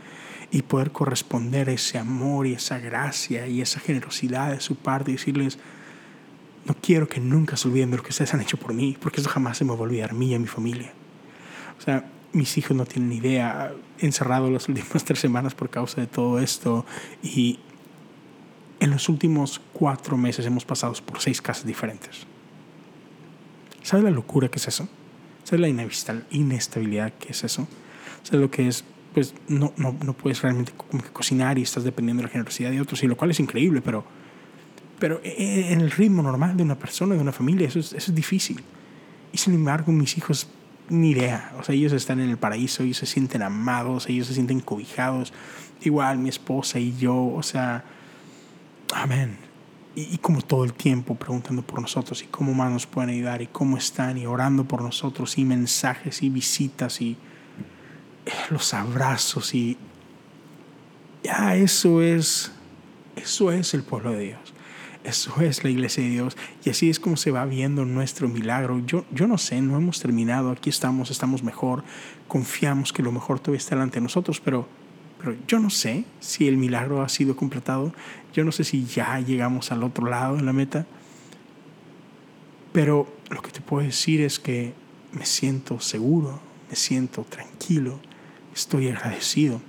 y 0.52 0.62
poder 0.62 0.92
corresponder 0.92 1.70
a 1.70 1.72
ese 1.72 1.98
amor 1.98 2.46
y 2.46 2.54
esa 2.54 2.78
gracia 2.78 3.48
y 3.48 3.62
esa 3.62 3.80
generosidad 3.80 4.52
de 4.52 4.60
su 4.60 4.76
parte 4.76 5.10
y 5.10 5.16
decirles, 5.16 5.58
no 6.66 6.76
quiero 6.80 7.08
que 7.08 7.20
nunca 7.20 7.58
se 7.58 7.68
olviden 7.68 7.90
de 7.90 7.98
lo 7.98 8.04
que 8.04 8.10
ustedes 8.10 8.36
han 8.36 8.42
hecho 8.42 8.58
por 8.58 8.76
mí, 8.76 8.96
porque 9.02 9.22
eso 9.22 9.30
jamás 9.30 9.58
se 9.58 9.66
me 9.66 9.72
va 9.72 9.78
a 9.78 9.82
olvidar 9.82 10.14
mí 10.14 10.28
y 10.28 10.36
a 10.36 10.40
mi 10.40 10.46
familia. 10.46 10.94
O 11.78 11.82
sea, 11.82 12.10
mis 12.34 12.58
hijos 12.58 12.76
no 12.76 12.86
tienen 12.86 13.12
idea, 13.14 13.74
encerrado 14.00 14.50
las 14.50 14.68
últimas 14.68 15.04
tres 15.06 15.20
semanas 15.20 15.54
por 15.56 15.70
causa 15.70 16.02
de 16.02 16.08
todo 16.08 16.40
esto 16.40 16.86
y 17.22 17.60
en 18.80 18.92
los 18.92 19.08
últimos 19.08 19.62
cuatro 19.72 20.18
meses 20.18 20.46
hemos 20.46 20.66
pasado 20.66 20.94
por 21.06 21.22
seis 21.22 21.42
casas 21.42 21.66
diferentes. 21.66 22.26
¿Sabes 23.82 24.04
la 24.04 24.12
locura 24.12 24.50
que 24.50 24.58
es 24.58 24.68
eso? 24.68 24.90
¿Sabes 25.44 25.62
la 25.62 26.24
inestabilidad 26.32 27.14
que 27.14 27.32
es 27.32 27.44
eso? 27.44 27.68
¿Sabes 28.24 28.42
lo 28.42 28.52
que 28.52 28.68
es? 28.68 28.84
Pues 29.14 29.36
no, 29.48 29.74
no, 29.78 29.96
no 30.04 30.14
puedes 30.14 30.42
realmente 30.42 30.74
cocinar 31.14 31.60
y 31.60 31.62
estás 31.62 31.84
dependiendo 31.84 32.22
de 32.22 32.28
la 32.28 32.32
generosidad 32.32 32.72
de 32.72 32.82
otros, 32.82 33.04
y 33.04 33.08
lo 33.08 33.16
cual 33.16 33.32
es 33.32 33.40
increíble, 33.40 33.82
pero, 33.82 34.04
pero 35.00 35.22
e, 35.24 35.30
e, 35.30 35.74
en 35.74 35.82
el 35.82 35.92
ritmo 35.92 36.24
normal 36.24 36.58
de 36.58 36.64
una 36.64 36.80
persona, 36.80 37.14
de 37.14 37.22
una 37.22 37.32
familia, 37.32 37.68
eso 37.68 37.80
es, 37.80 37.94
eso 37.94 38.12
es 38.12 38.16
difícil. 38.16 38.64
Y 39.32 39.38
sin 39.38 39.54
embargo, 39.54 39.92
mis 39.92 40.18
hijos, 40.18 40.48
ni 40.90 41.12
idea. 41.12 41.54
O 41.60 41.64
sea, 41.64 41.76
ellos 41.76 41.94
están 41.94 42.20
en 42.20 42.30
el 42.30 42.38
paraíso, 42.38 42.84
ellos 42.84 42.98
se 42.98 43.06
sienten 43.06 43.42
amados, 43.42 44.08
ellos 44.08 44.28
se 44.28 44.34
sienten 44.34 44.60
cobijados. 44.60 45.34
Igual 45.82 46.18
mi 46.18 46.30
esposa 46.30 46.80
y 46.80 46.96
yo, 46.98 47.16
o 47.16 47.44
sea, 47.44 47.84
amén 48.94 49.38
y, 49.96 50.18
como 50.18 50.42
todo 50.42 50.64
el 50.64 50.74
tiempo 50.74 51.16
preguntando 51.16 51.62
por 51.62 51.82
nosotros 51.82 52.24
y 52.24 52.26
cómo 52.28 52.54
más 52.54 52.72
nos 52.72 52.88
pueden 52.88 53.12
ayudar 53.12 53.42
y 53.42 53.48
cómo 53.48 53.78
están 53.78 54.18
y 54.18 54.26
orando 54.26 54.66
por 54.66 54.82
nosotros 54.82 55.38
y 55.38 55.46
mensajes 55.46 56.24
y 56.24 56.30
visitas 56.30 57.02
y 57.02 57.18
eh, 58.26 58.32
los 58.50 58.74
abrazos 58.74 59.54
y 59.54 59.78
ya 61.24 61.56
eso 61.56 62.02
es 62.02 62.52
eso 63.16 63.52
es 63.52 63.74
el 63.74 63.84
pueblo 63.84 64.12
de 64.12 64.20
Dios. 64.20 64.53
Eso 65.04 65.42
es 65.42 65.64
la 65.64 65.70
iglesia 65.70 66.04
de 66.04 66.10
Dios. 66.10 66.38
Y 66.64 66.70
así 66.70 66.90
es 66.90 67.00
como 67.00 67.18
se 67.18 67.32
va 67.32 67.46
viendo 67.46 67.84
nuestro 67.86 68.30
milagro. 68.30 68.82
Yo, 68.86 69.06
yo 69.12 69.28
no 69.28 69.38
sé, 69.38 69.62
no 69.62 69.76
hemos 69.76 70.00
terminado. 70.00 70.52
Aquí 70.52 70.70
estamos, 70.70 71.12
estamos 71.12 71.44
mejor. 71.44 71.84
Confiamos 72.28 72.94
que 72.94 73.04
lo 73.04 73.12
mejor 73.12 73.40
todavía 73.40 73.58
está 73.58 73.76
delante 73.76 73.96
de 73.96 74.02
nosotros, 74.02 74.40
pero 74.40 74.68
pero 75.24 75.38
yo 75.48 75.58
no 75.60 75.70
sé 75.70 76.04
si 76.20 76.50
el 76.50 76.58
milagro 76.58 77.02
ha 77.02 77.08
sido 77.08 77.38
completado, 77.38 77.94
yo 78.34 78.44
no 78.44 78.52
sé 78.52 78.66
si 78.66 78.84
ya 78.84 79.22
llegamos 79.22 79.72
al 79.72 79.84
otro 79.84 80.06
lado 80.06 80.36
de 80.36 80.42
la 80.42 80.52
meta, 80.52 80.86
pero 82.74 83.08
lo 83.30 83.42
que 83.42 83.52
te 83.52 83.62
puedo 83.62 83.86
decir 83.86 84.20
es 84.20 84.38
que 84.38 84.74
me 85.14 85.26
siento 85.26 85.80
seguro, 85.80 86.42
me 86.70 86.76
siento 86.76 87.24
tranquilo, 87.24 88.02
estoy 88.54 88.90
agradecido. 88.90 89.62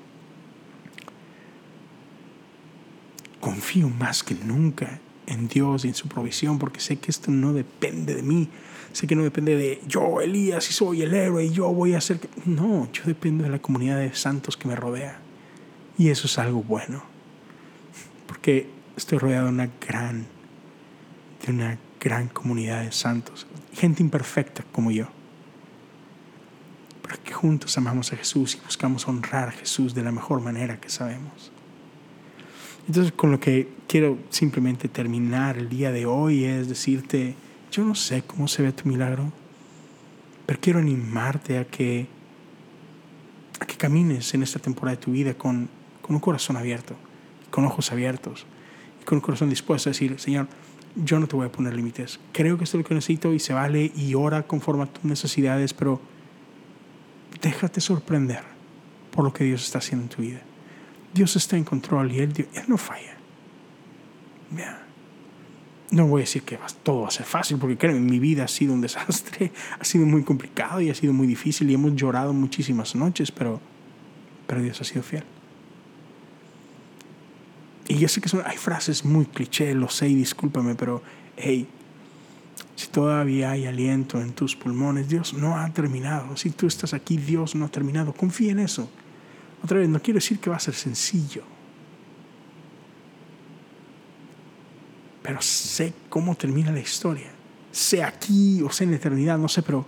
Confío 3.39 3.89
más 3.89 4.25
que 4.25 4.35
nunca 4.35 4.99
en 5.27 5.49
Dios 5.49 5.85
y 5.85 5.89
en 5.89 5.95
su 5.95 6.09
provisión, 6.09 6.59
porque 6.59 6.81
sé 6.81 6.97
que 6.97 7.11
esto 7.11 7.31
no 7.31 7.53
depende 7.53 8.15
de 8.15 8.23
mí. 8.23 8.49
Sé 8.93 9.07
que 9.07 9.17
no 9.17 9.25
depende 9.25 9.57
de 9.57 9.81
yo, 9.89 10.21
Elías, 10.21 10.71
y 10.71 10.73
soy 10.73 11.03
el 11.03 11.15
héroe, 11.15 11.45
y 11.45 11.51
yo 11.51 11.69
voy 11.73 11.95
a 11.95 11.99
hacer... 11.99 12.21
No, 12.45 12.89
yo 12.93 13.03
dependo 13.07 13.45
de 13.45 13.51
la 13.51 13.59
comunidad 13.59 13.99
de 13.99 14.15
santos 14.15 14.57
que 14.57 14.69
me 14.69 14.77
rodea. 14.77 15.19
Y 15.99 16.11
eso 16.11 16.27
es 16.27 16.39
algo 16.39 16.63
bueno. 16.63 17.03
Porque 18.27 18.69
estoy 18.97 19.19
rodeado 19.19 19.47
de 19.47 19.53
una 19.53 19.71
gran, 19.87 20.27
de 21.45 21.53
una 21.53 21.79
gran 22.01 22.29
comunidad 22.29 22.85
de 22.85 22.93
santos. 22.93 23.47
Gente 23.73 24.03
imperfecta 24.03 24.65
como 24.71 24.91
yo. 24.91 25.09
Pero 27.03 27.17
que 27.23 27.33
juntos 27.33 27.77
amamos 27.77 28.13
a 28.13 28.17
Jesús 28.17 28.55
y 28.55 28.65
buscamos 28.65 29.09
honrar 29.09 29.49
a 29.49 29.53
Jesús 29.53 29.95
de 29.95 30.03
la 30.03 30.13
mejor 30.13 30.41
manera 30.41 30.81
que 30.81 30.89
sabemos. 30.89 31.51
Entonces 32.87 33.13
con 33.13 33.31
lo 33.31 33.41
que 33.41 33.69
quiero 33.89 34.19
simplemente 34.31 34.89
terminar 34.89 35.57
el 35.57 35.69
día 35.69 35.91
de 35.91 36.07
hoy 36.07 36.45
es 36.45 36.69
decirte, 36.69 37.35
yo 37.73 37.85
no 37.85 37.95
sé 37.95 38.23
cómo 38.23 38.49
se 38.49 38.63
ve 38.63 38.73
tu 38.73 38.89
milagro, 38.89 39.33
pero 40.47 40.59
quiero 40.61 40.79
animarte 40.79 41.59
a 41.59 41.65
que 41.67 42.07
a 43.61 43.67
que 43.67 43.77
camines 43.77 44.35
en 44.35 44.43
esta 44.43 44.59
temporada 44.59 44.97
de 44.97 45.03
tu 45.03 45.13
vida 45.13 45.35
con 45.35 45.69
con 46.05 46.15
un 46.15 46.21
corazón 46.21 46.59
abierto, 46.59 46.95
con 47.51 47.65
ojos 47.65 47.91
abiertos 47.91 48.45
y 49.01 49.05
con 49.05 49.17
un 49.17 49.23
corazón 49.23 49.49
dispuesto 49.49 49.89
a 49.89 49.93
decir, 49.93 50.21
Señor, 50.21 50.49
yo 51.03 51.19
no 51.19 51.27
te 51.27 51.35
voy 51.35 51.47
a 51.47 51.53
poner 51.53 51.73
límites. 51.75 52.21
Creo 52.33 52.59
que 52.59 52.65
esto 52.65 52.77
es 52.77 52.85
lo 52.85 52.89
que 52.89 52.95
necesito 52.95 53.33
y 53.33 53.41
se 53.41 53.55
vale 53.55 53.91
y 53.97 54.15
ora 54.15 54.43
conforme 54.43 54.83
a 54.83 54.87
tus 54.87 55.05
necesidades, 55.05 55.73
pero 55.73 56.03
déjate 57.41 57.81
sorprender 57.81 58.43
por 59.13 59.25
lo 59.25 59.33
que 59.33 59.45
Dios 59.45 59.65
está 59.65 59.79
haciendo 59.79 60.03
en 60.03 60.09
tu 60.11 60.21
vida. 60.21 60.43
Dios 61.15 61.37
está 61.37 61.57
en 61.57 61.65
control 61.65 62.13
y 62.13 62.19
Él, 62.19 62.33
él 62.37 62.65
no 62.67 62.77
falla. 62.77 63.15
No 65.91 66.09
voy 66.09 66.23
a 66.23 66.25
decir 66.25 66.43
que 66.43 66.59
todo 66.83 67.03
va 67.03 67.09
a 67.09 67.13
ser 67.13 67.25
fácil, 67.25 67.57
porque 67.59 67.77
créeme, 67.77 68.01
mi 68.01 68.19
vida 68.19 68.45
ha 68.45 68.49
sido 68.49 68.73
un 68.73 68.81
desastre, 68.81 69.53
ha 69.79 69.85
sido 69.85 70.07
muy 70.07 70.25
complicado 70.25 70.81
y 70.81 70.91
ha 70.91 70.95
sido 70.95 71.13
muy 71.13 71.27
difícil 71.27 71.71
y 71.71 71.75
hemos 71.75 71.95
llorado 71.95 72.33
muchísimas 72.33 72.97
noches, 72.97 73.31
pero, 73.31 73.61
pero 74.47 74.61
Dios 74.61 74.81
ha 74.81 74.85
sido 74.85 75.03
fiel. 75.05 75.23
Y 77.87 77.99
yo 77.99 78.09
sé 78.09 78.21
que 78.21 78.29
son, 78.29 78.43
hay 78.45 78.57
frases 78.57 79.05
muy 79.05 79.27
cliché, 79.27 79.73
lo 79.75 79.89
sé 79.89 80.09
y 80.09 80.15
discúlpame, 80.15 80.75
pero 80.75 81.03
hey, 81.37 81.69
si 82.75 82.89
todavía 82.89 83.53
hay 83.53 83.67
aliento 83.67 84.21
en 84.21 84.33
tus 84.33 84.57
pulmones, 84.57 85.09
Dios 85.09 85.35
no 85.35 85.57
ha 85.59 85.73
terminado. 85.73 86.37
Si 86.37 86.51
tú 86.51 86.67
estás 86.67 86.93
aquí, 86.93 87.19
Dios 87.19 87.55
no 87.55 87.67
ha 87.67 87.69
terminado. 87.69 88.13
Confía 88.13 88.51
en 88.51 88.59
eso. 88.59 88.91
Otra 89.65 89.79
vez, 89.79 89.89
no 89.89 89.99
quiero 89.99 90.19
decir 90.19 90.39
que 90.41 90.51
va 90.51 90.57
a 90.57 90.61
ser 90.61 90.75
sencillo. 90.75 91.43
Pero 95.23 95.41
sé 95.41 95.95
cómo 96.11 96.35
termina 96.35 96.71
la 96.71 96.81
historia. 96.81 97.31
Sé 97.73 98.05
aquí 98.05 98.61
o 98.61 98.69
sé 98.71 98.85
en 98.85 98.91
la 98.91 98.97
eternidad, 98.97 99.39
no 99.39 99.49
sé, 99.49 99.63
pero, 99.63 99.87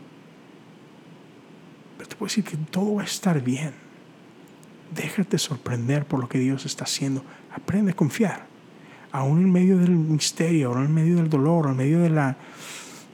pero 1.99 2.09
te 2.09 2.17
puedo 2.17 2.29
decir 2.29 2.43
que 2.43 2.57
todo 2.57 2.95
va 2.95 3.03
a 3.03 3.05
estar 3.05 3.39
bien. 3.43 3.75
Déjate 4.95 5.37
sorprender 5.37 6.07
por 6.07 6.21
lo 6.21 6.29
que 6.31 6.39
Dios 6.39 6.65
está 6.65 6.85
haciendo. 6.85 7.23
Aprende 7.55 7.93
a 7.93 7.95
confiar. 7.95 8.47
Aún 9.12 9.43
en 9.43 9.53
medio 9.53 9.77
del 9.77 9.91
misterio, 9.91 10.71
aún 10.73 10.87
en 10.87 10.95
medio 10.95 11.17
del 11.17 11.29
dolor, 11.29 11.69
en 11.69 11.77
medio 11.77 12.01
de 12.01 12.09
la, 12.09 12.35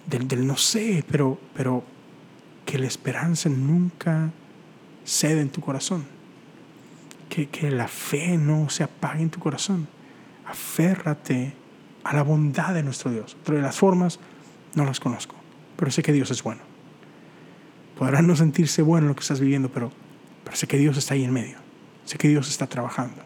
del, 0.07 0.47
no 0.47 0.57
sé, 0.57 1.05
pero, 1.11 1.41
pero 1.55 1.83
que 2.65 2.79
la 2.79 2.87
esperanza 2.87 3.49
nunca 3.49 4.31
cede 5.05 5.41
en 5.41 5.51
tu 5.51 5.61
corazón. 5.61 6.22
Que, 7.33 7.71
la 7.71 7.89
fe 7.89 8.37
no 8.37 8.69
se 8.69 8.85
apague 8.85 9.23
en 9.23 9.31
tu 9.31 9.41
corazón. 9.41 9.89
Aférrate 10.47 11.55
a 12.05 12.15
la 12.15 12.23
bondad 12.23 12.75
de 12.75 12.83
nuestro 12.83 13.11
Dios. 13.11 13.39
Pero 13.43 13.57
de 13.57 13.63
las 13.63 13.79
formas 13.79 14.21
no 14.75 14.85
las 14.85 15.01
conozco, 15.01 15.35
pero 15.77 15.91
sé 15.91 16.03
que 16.03 16.13
Dios 16.13 16.31
es 16.31 16.43
bueno. 16.43 16.61
Podrás 17.99 18.23
no 18.23 18.37
sentirse 18.37 18.83
bueno 18.83 19.07
en 19.07 19.09
lo 19.09 19.15
que 19.15 19.23
estás 19.23 19.41
viviendo, 19.41 19.71
pero, 19.71 19.91
pero 20.45 20.57
sé 20.57 20.67
que 20.67 20.77
Dios 20.77 20.99
está 20.99 21.15
ahí 21.15 21.25
en 21.25 21.33
medio. 21.33 21.57
Sé 22.05 22.19
que 22.19 22.29
Dios 22.29 22.51
está 22.51 22.67
trabajando. 22.67 23.23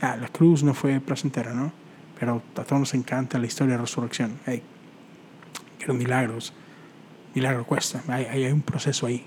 La 0.00 0.28
cruz 0.28 0.62
no 0.62 0.72
fue 0.72 0.98
placentera, 1.00 1.52
¿no? 1.52 1.72
Pero 2.18 2.42
a 2.56 2.64
todos 2.64 2.80
nos 2.80 2.94
encanta 2.94 3.38
la 3.38 3.46
historia 3.46 3.72
de 3.72 3.78
la 3.78 3.84
resurrección. 3.84 4.38
Hey, 4.46 4.62
quiero 5.76 5.92
milagros. 5.92 6.54
Milagro 7.34 7.66
cuesta. 7.66 8.02
Hay, 8.08 8.24
hay 8.24 8.46
un 8.46 8.62
proceso 8.62 9.06
ahí. 9.06 9.26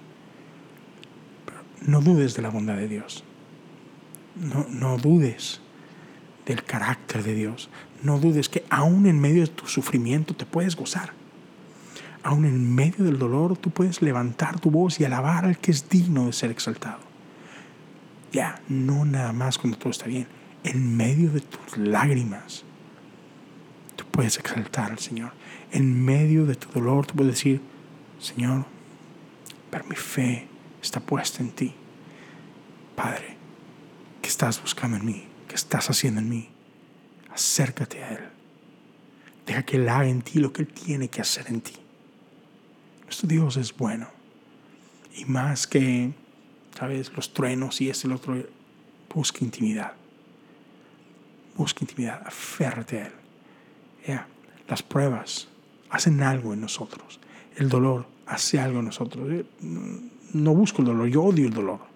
No 1.85 2.01
dudes 2.01 2.33
de 2.33 2.41
la 2.41 2.49
bondad 2.49 2.75
de 2.75 2.87
Dios. 2.87 3.23
No, 4.35 4.65
no 4.69 4.97
dudes 4.97 5.61
del 6.45 6.63
carácter 6.63 7.23
de 7.23 7.33
Dios. 7.33 7.69
No 8.03 8.19
dudes 8.19 8.49
que 8.49 8.65
aún 8.69 9.07
en 9.07 9.19
medio 9.19 9.41
de 9.41 9.47
tu 9.47 9.67
sufrimiento 9.67 10.35
te 10.35 10.45
puedes 10.45 10.75
gozar. 10.75 11.13
Aún 12.23 12.45
en 12.45 12.73
medio 12.73 13.05
del 13.05 13.19
dolor 13.19 13.57
tú 13.57 13.69
puedes 13.69 14.01
levantar 14.01 14.59
tu 14.59 14.71
voz 14.71 14.99
y 14.99 15.05
alabar 15.05 15.45
al 15.45 15.57
que 15.57 15.71
es 15.71 15.89
digno 15.89 16.25
de 16.25 16.33
ser 16.33 16.51
exaltado. 16.51 16.99
Ya, 18.31 18.61
no 18.67 19.05
nada 19.05 19.31
más 19.31 19.57
cuando 19.57 19.77
todo 19.77 19.91
está 19.91 20.07
bien. 20.07 20.27
En 20.63 20.97
medio 20.97 21.31
de 21.31 21.41
tus 21.41 21.77
lágrimas, 21.77 22.63
tú 23.95 24.05
puedes 24.11 24.37
exaltar 24.37 24.91
al 24.91 24.99
Señor. 24.99 25.31
En 25.71 26.03
medio 26.03 26.45
de 26.45 26.55
tu 26.55 26.67
dolor, 26.71 27.05
tú 27.05 27.15
puedes 27.15 27.35
decir, 27.35 27.61
Señor, 28.19 28.65
pero 29.69 29.85
mi 29.85 29.95
fe 29.95 30.47
está 30.81 30.99
puesta 30.99 31.43
en 31.43 31.51
ti. 31.51 31.73
Padre, 32.95 33.25
¿qué 33.27 33.34
estás 34.35 34.61
buscando 34.61 34.97
en 34.97 35.05
mí? 35.05 35.23
¿Qué 35.47 35.55
estás 35.55 35.89
haciendo 35.89 36.19
en 36.19 36.27
mí? 36.27 36.49
Acércate 37.33 38.03
a 38.03 38.09
Él. 38.09 38.19
Deja 39.45 39.63
que 39.63 39.77
Él 39.77 39.87
haga 39.87 40.09
en 40.09 40.21
ti 40.21 40.39
lo 40.39 40.51
que 40.51 40.63
Él 40.63 40.67
tiene 40.67 41.07
que 41.07 41.21
hacer 41.21 41.45
en 41.47 41.61
ti. 41.61 41.75
Nuestro 43.03 43.29
Dios 43.29 43.55
es 43.55 43.73
bueno. 43.77 44.09
Y 45.15 45.23
más 45.23 45.67
que 45.67 46.11
¿sabes? 46.77 47.13
Los 47.15 47.33
truenos 47.33 47.79
y 47.79 47.89
este 47.89 48.07
el 48.07 48.13
otro. 48.13 48.35
Busca 49.13 49.39
intimidad. 49.45 49.93
Busca 51.55 51.79
intimidad. 51.85 52.21
Aférrate 52.25 53.01
a 53.01 53.05
Él. 53.05 54.19
las 54.67 54.83
pruebas 54.83 55.47
hacen 55.89 56.21
algo 56.21 56.53
en 56.53 56.59
nosotros. 56.59 57.21
El 57.55 57.69
dolor 57.69 58.05
hace 58.25 58.59
algo 58.59 58.79
en 58.79 58.85
nosotros. 58.85 59.45
No 59.61 60.53
busco 60.53 60.81
el 60.81 60.87
dolor, 60.87 61.07
yo 61.07 61.23
odio 61.23 61.47
el 61.47 61.53
dolor. 61.53 61.94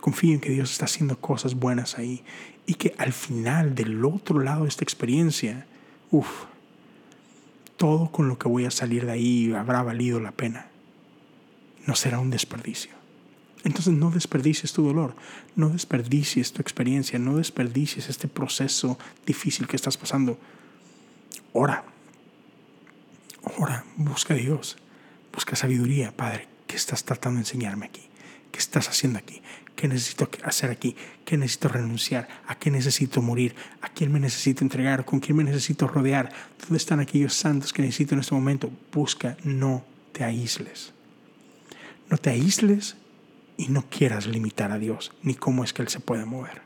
Confío 0.00 0.34
en 0.34 0.40
que 0.40 0.50
Dios 0.50 0.72
está 0.72 0.86
haciendo 0.86 1.18
cosas 1.18 1.54
buenas 1.54 1.98
ahí 1.98 2.24
y 2.66 2.74
que 2.74 2.94
al 2.98 3.12
final 3.12 3.74
del 3.74 4.04
otro 4.04 4.40
lado 4.40 4.62
de 4.62 4.68
esta 4.68 4.84
experiencia, 4.84 5.66
uff, 6.10 6.44
todo 7.76 8.10
con 8.10 8.28
lo 8.28 8.38
que 8.38 8.48
voy 8.48 8.64
a 8.64 8.70
salir 8.70 9.06
de 9.06 9.12
ahí 9.12 9.52
habrá 9.52 9.82
valido 9.82 10.20
la 10.20 10.32
pena. 10.32 10.66
No 11.86 11.94
será 11.96 12.20
un 12.20 12.30
desperdicio. 12.30 12.92
Entonces 13.64 13.92
no 13.92 14.10
desperdicies 14.10 14.72
tu 14.72 14.84
dolor, 14.84 15.14
no 15.54 15.68
desperdicies 15.68 16.52
tu 16.52 16.60
experiencia, 16.60 17.18
no 17.18 17.36
desperdicies 17.36 18.08
este 18.08 18.26
proceso 18.28 18.98
difícil 19.24 19.68
que 19.68 19.76
estás 19.76 19.96
pasando. 19.96 20.38
Ora, 21.52 21.84
ora, 23.58 23.84
busca 23.96 24.34
a 24.34 24.36
Dios, 24.36 24.76
busca 25.32 25.54
sabiduría, 25.54 26.16
Padre. 26.16 26.48
¿Qué 26.66 26.76
estás 26.76 27.04
tratando 27.04 27.36
de 27.38 27.42
enseñarme 27.42 27.86
aquí? 27.86 28.02
¿Qué 28.50 28.58
estás 28.58 28.88
haciendo 28.88 29.18
aquí? 29.18 29.42
¿Qué 29.82 29.88
necesito 29.88 30.30
hacer 30.44 30.70
aquí? 30.70 30.94
¿Qué 31.24 31.36
necesito 31.36 31.66
renunciar? 31.66 32.28
¿A 32.46 32.54
qué 32.54 32.70
necesito 32.70 33.20
morir? 33.20 33.56
¿A 33.80 33.88
quién 33.88 34.12
me 34.12 34.20
necesito 34.20 34.62
entregar? 34.62 35.04
¿Con 35.04 35.18
quién 35.18 35.36
me 35.36 35.42
necesito 35.42 35.88
rodear? 35.88 36.32
¿Dónde 36.60 36.76
están 36.76 37.00
aquellos 37.00 37.34
santos 37.34 37.72
que 37.72 37.82
necesito 37.82 38.14
en 38.14 38.20
este 38.20 38.32
momento? 38.32 38.70
Busca, 38.92 39.36
no 39.42 39.84
te 40.12 40.22
aísles. 40.22 40.92
No 42.08 42.16
te 42.16 42.30
aísles 42.30 42.94
y 43.56 43.70
no 43.70 43.84
quieras 43.90 44.28
limitar 44.28 44.70
a 44.70 44.78
Dios, 44.78 45.10
ni 45.24 45.34
cómo 45.34 45.64
es 45.64 45.72
que 45.72 45.82
Él 45.82 45.88
se 45.88 45.98
puede 45.98 46.26
mover. 46.26 46.62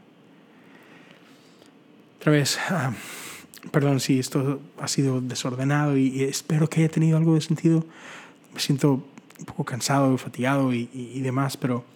Otra 2.19 2.33
vez, 2.33 2.59
ah, 2.69 2.93
perdón 3.71 3.99
si 4.01 4.19
esto 4.19 4.61
ha 4.79 4.89
sido 4.89 5.23
desordenado 5.23 5.97
y, 5.97 6.23
espero 6.25 6.69
que 6.69 6.81
haya 6.81 6.91
tenido 6.91 7.17
algo 7.17 7.35
de 7.35 7.41
sentido. 7.41 7.87
Me 8.53 8.61
siento 8.61 9.09
un 9.39 9.47
poco 9.47 9.65
cansado, 9.65 10.19
fatigado 10.19 10.75
y, 10.75 10.91
y, 10.93 11.23
demás, 11.23 11.57
pero, 11.57 11.96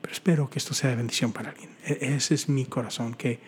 pero 0.00 0.12
espero 0.12 0.50
que 0.50 0.58
esto 0.58 0.74
sea 0.74 0.90
de 0.90 0.96
bendición 0.96 1.32
para 1.32 1.50
alguien. 1.50 1.70
E, 1.84 2.14
ese 2.14 2.34
es 2.34 2.48
mi 2.48 2.64
corazón, 2.66 3.14
que, 3.14 3.40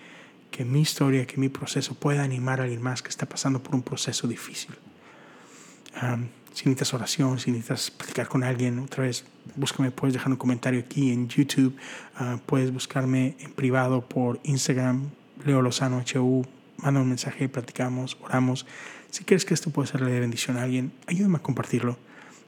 que 0.51 0.65
mi 0.65 0.81
historia, 0.81 1.27
que 1.27 1.39
mi 1.39 1.49
proceso 1.49 1.95
pueda 1.95 2.23
animar 2.23 2.61
a 2.61 2.65
alguien 2.65 2.83
más 2.83 3.03
que 3.03 3.09
está 3.09 3.27
pasando 3.27 3.63
por 3.63 3.75
un 3.75 3.83
proceso 3.83 4.27
difícil. 4.27 4.75
Ah, 5.95 6.19
si 6.53 6.69
necesitas 6.69 6.95
oración, 6.95 7.39
si 7.39 7.53
necesitas 7.53 7.91
platicar 7.91 8.29
con 8.29 8.43
alguien, 8.43 8.79
otra 8.81 9.05
vez, 9.05 9.25
búscame, 9.57 9.91
puedes 9.91 10.15
dejar 10.15 10.31
un 10.33 10.37
comentario 10.37 10.81
aquí 10.81 11.13
en 11.13 11.29
YouTube, 11.29 11.77
ah, 12.17 12.39
puedes 12.45 12.73
buscarme 12.73 13.37
en 13.39 13.53
privado 13.53 14.03
por 14.07 14.41
Instagram, 14.43 15.11
Leo 15.45 15.63
Lozano 15.63 16.03
HU, 16.03 16.45
manda 16.79 17.01
un 17.01 17.09
mensaje, 17.09 17.49
platicamos, 17.49 18.17
oramos. 18.21 18.67
Si 19.11 19.25
crees 19.25 19.45
que 19.45 19.55
esto 19.55 19.71
puede 19.71 19.89
serle 19.89 20.11
de 20.11 20.21
bendición 20.21 20.57
a 20.57 20.63
alguien, 20.63 20.93
ayúdame 21.07 21.37
a 21.37 21.43
compartirlo. 21.43 21.99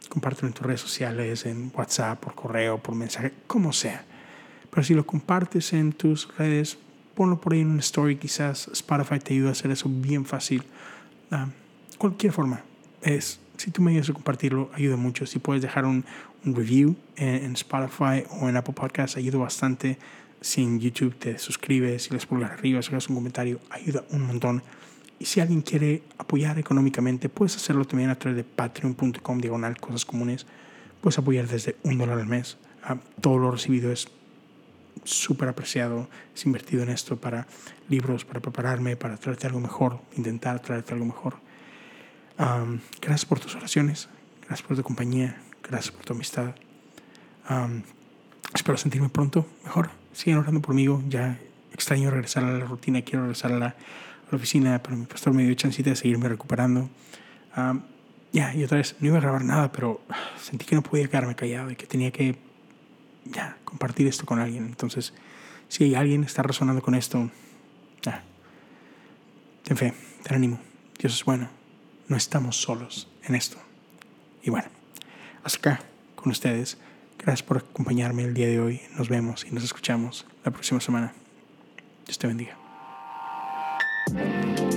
Compártelo 0.08 0.48
en 0.48 0.54
tus 0.54 0.66
redes 0.66 0.80
sociales, 0.80 1.46
en 1.46 1.72
WhatsApp, 1.74 2.20
por 2.20 2.34
correo, 2.34 2.78
por 2.78 2.94
mensaje, 2.94 3.32
como 3.46 3.72
sea. 3.72 4.04
Pero 4.70 4.82
si 4.82 4.94
lo 4.94 5.06
compartes 5.06 5.72
en 5.72 5.92
tus 5.92 6.28
redes, 6.36 6.78
ponlo 7.14 7.40
por 7.40 7.52
ahí 7.52 7.60
en 7.60 7.68
una 7.68 7.80
story, 7.80 8.16
quizás 8.16 8.68
Spotify 8.68 9.18
te 9.18 9.34
ayuda 9.34 9.50
a 9.50 9.52
hacer 9.52 9.70
eso 9.70 9.88
bien 9.88 10.24
fácil. 10.24 10.64
Uh, 11.30 11.48
cualquier 11.98 12.32
forma, 12.32 12.62
es 13.02 13.40
si 13.56 13.70
tú 13.70 13.82
me 13.82 13.92
ayudas 13.92 14.10
a 14.10 14.12
compartirlo, 14.12 14.70
ayuda 14.74 14.96
mucho. 14.96 15.26
Si 15.26 15.38
puedes 15.38 15.62
dejar 15.62 15.84
un, 15.84 16.04
review 16.44 16.96
en, 17.16 17.52
Spotify 17.52 18.24
o 18.40 18.48
en 18.48 18.56
Apple 18.56 18.74
Podcasts, 18.74 19.16
ayuda 19.16 19.38
bastante. 19.38 19.98
Si 20.40 20.62
en 20.62 20.80
YouTube 20.80 21.14
te 21.16 21.38
suscribes, 21.38 22.04
si 22.04 22.10
les 22.10 22.26
pulgar 22.26 22.50
arriba, 22.50 22.82
si 22.82 22.88
hagas 22.88 23.08
un 23.08 23.14
comentario, 23.14 23.60
ayuda 23.70 24.04
un 24.10 24.22
montón. 24.22 24.62
Y 25.22 25.24
si 25.24 25.40
alguien 25.40 25.62
quiere 25.62 26.02
apoyar 26.18 26.58
económicamente, 26.58 27.28
puedes 27.28 27.54
hacerlo 27.54 27.84
también 27.84 28.10
a 28.10 28.18
través 28.18 28.36
de 28.36 28.44
patreon.com 28.44 29.38
diagonal 29.38 29.78
cosas 29.78 30.04
comunes. 30.04 30.46
Puedes 31.00 31.16
apoyar 31.18 31.46
desde 31.46 31.76
un 31.84 31.96
dólar 31.96 32.18
al 32.18 32.26
mes. 32.26 32.58
Ah, 32.82 32.96
todo 33.20 33.38
lo 33.38 33.52
recibido 33.52 33.92
es 33.92 34.08
súper 35.04 35.48
apreciado. 35.48 36.08
Es 36.34 36.44
invertido 36.44 36.82
en 36.82 36.88
esto 36.88 37.16
para 37.16 37.46
libros, 37.88 38.24
para 38.24 38.40
prepararme, 38.40 38.96
para 38.96 39.16
traerte 39.16 39.46
algo 39.46 39.60
mejor, 39.60 40.00
intentar 40.16 40.60
traerte 40.60 40.92
algo 40.92 41.06
mejor 41.06 41.36
gracias 43.00 43.24
por 43.24 43.40
tus 43.40 43.54
oraciones, 43.54 44.08
gracias 44.46 44.66
por 44.66 44.76
tu 44.76 44.82
compañía, 44.82 45.40
gracias 45.62 45.92
por 45.92 46.04
tu 46.04 46.12
amistad. 46.14 46.54
espero 48.54 48.78
sentirme 48.78 49.08
pronto 49.08 49.46
mejor. 49.64 49.90
Sigan 50.12 50.40
orando 50.40 50.60
por 50.60 50.74
mí. 50.74 50.86
Ya 51.08 51.38
extraño 51.72 52.10
regresar 52.10 52.44
a 52.44 52.52
la 52.52 52.64
rutina, 52.64 53.02
quiero 53.02 53.22
regresar 53.22 53.52
a 53.52 53.58
la, 53.58 53.76
oficina, 54.36 54.82
pero 54.82 54.96
mi 54.96 55.06
pastor 55.06 55.32
me 55.32 55.44
dio 55.44 55.54
chancita 55.54 55.90
de 55.90 55.96
seguirme 55.96 56.28
recuperando. 56.28 56.88
ya, 58.32 58.54
y 58.54 58.64
otra 58.64 58.78
vez, 58.78 58.96
no 59.00 59.08
iba 59.08 59.18
a 59.18 59.20
grabar 59.20 59.44
nada, 59.44 59.72
pero 59.72 60.00
sentí 60.40 60.64
que 60.64 60.74
no 60.74 60.82
podía 60.82 61.08
quedarme 61.08 61.34
callado 61.34 61.70
y 61.70 61.76
que 61.76 61.86
tenía 61.86 62.10
que 62.10 62.36
ya, 63.24 63.56
compartir 63.64 64.06
esto 64.06 64.26
con 64.26 64.38
alguien. 64.38 64.66
Entonces, 64.66 65.12
si 65.68 65.94
alguien 65.94 66.24
está 66.24 66.42
resonando 66.42 66.82
con 66.82 66.94
esto, 66.94 67.30
ya, 68.02 68.24
ten 69.64 69.76
fe, 69.76 69.94
ten 70.22 70.36
ánimo. 70.36 70.58
Dios 70.98 71.14
es 71.14 71.24
bueno 71.24 71.62
no 72.12 72.18
estamos 72.18 72.56
solos 72.56 73.08
en 73.24 73.34
esto. 73.34 73.56
Y 74.42 74.50
bueno, 74.50 74.68
hasta 75.44 75.58
acá 75.58 75.84
con 76.14 76.30
ustedes. 76.30 76.76
Gracias 77.18 77.42
por 77.42 77.56
acompañarme 77.56 78.24
el 78.24 78.34
día 78.34 78.48
de 78.48 78.60
hoy. 78.60 78.82
Nos 78.98 79.08
vemos 79.08 79.46
y 79.46 79.50
nos 79.50 79.64
escuchamos 79.64 80.26
la 80.44 80.50
próxima 80.50 80.80
semana. 80.80 81.14
Dios 82.04 82.18
te 82.18 82.26
bendiga. 82.26 82.61
Thank 84.10 84.60
you. 84.60 84.71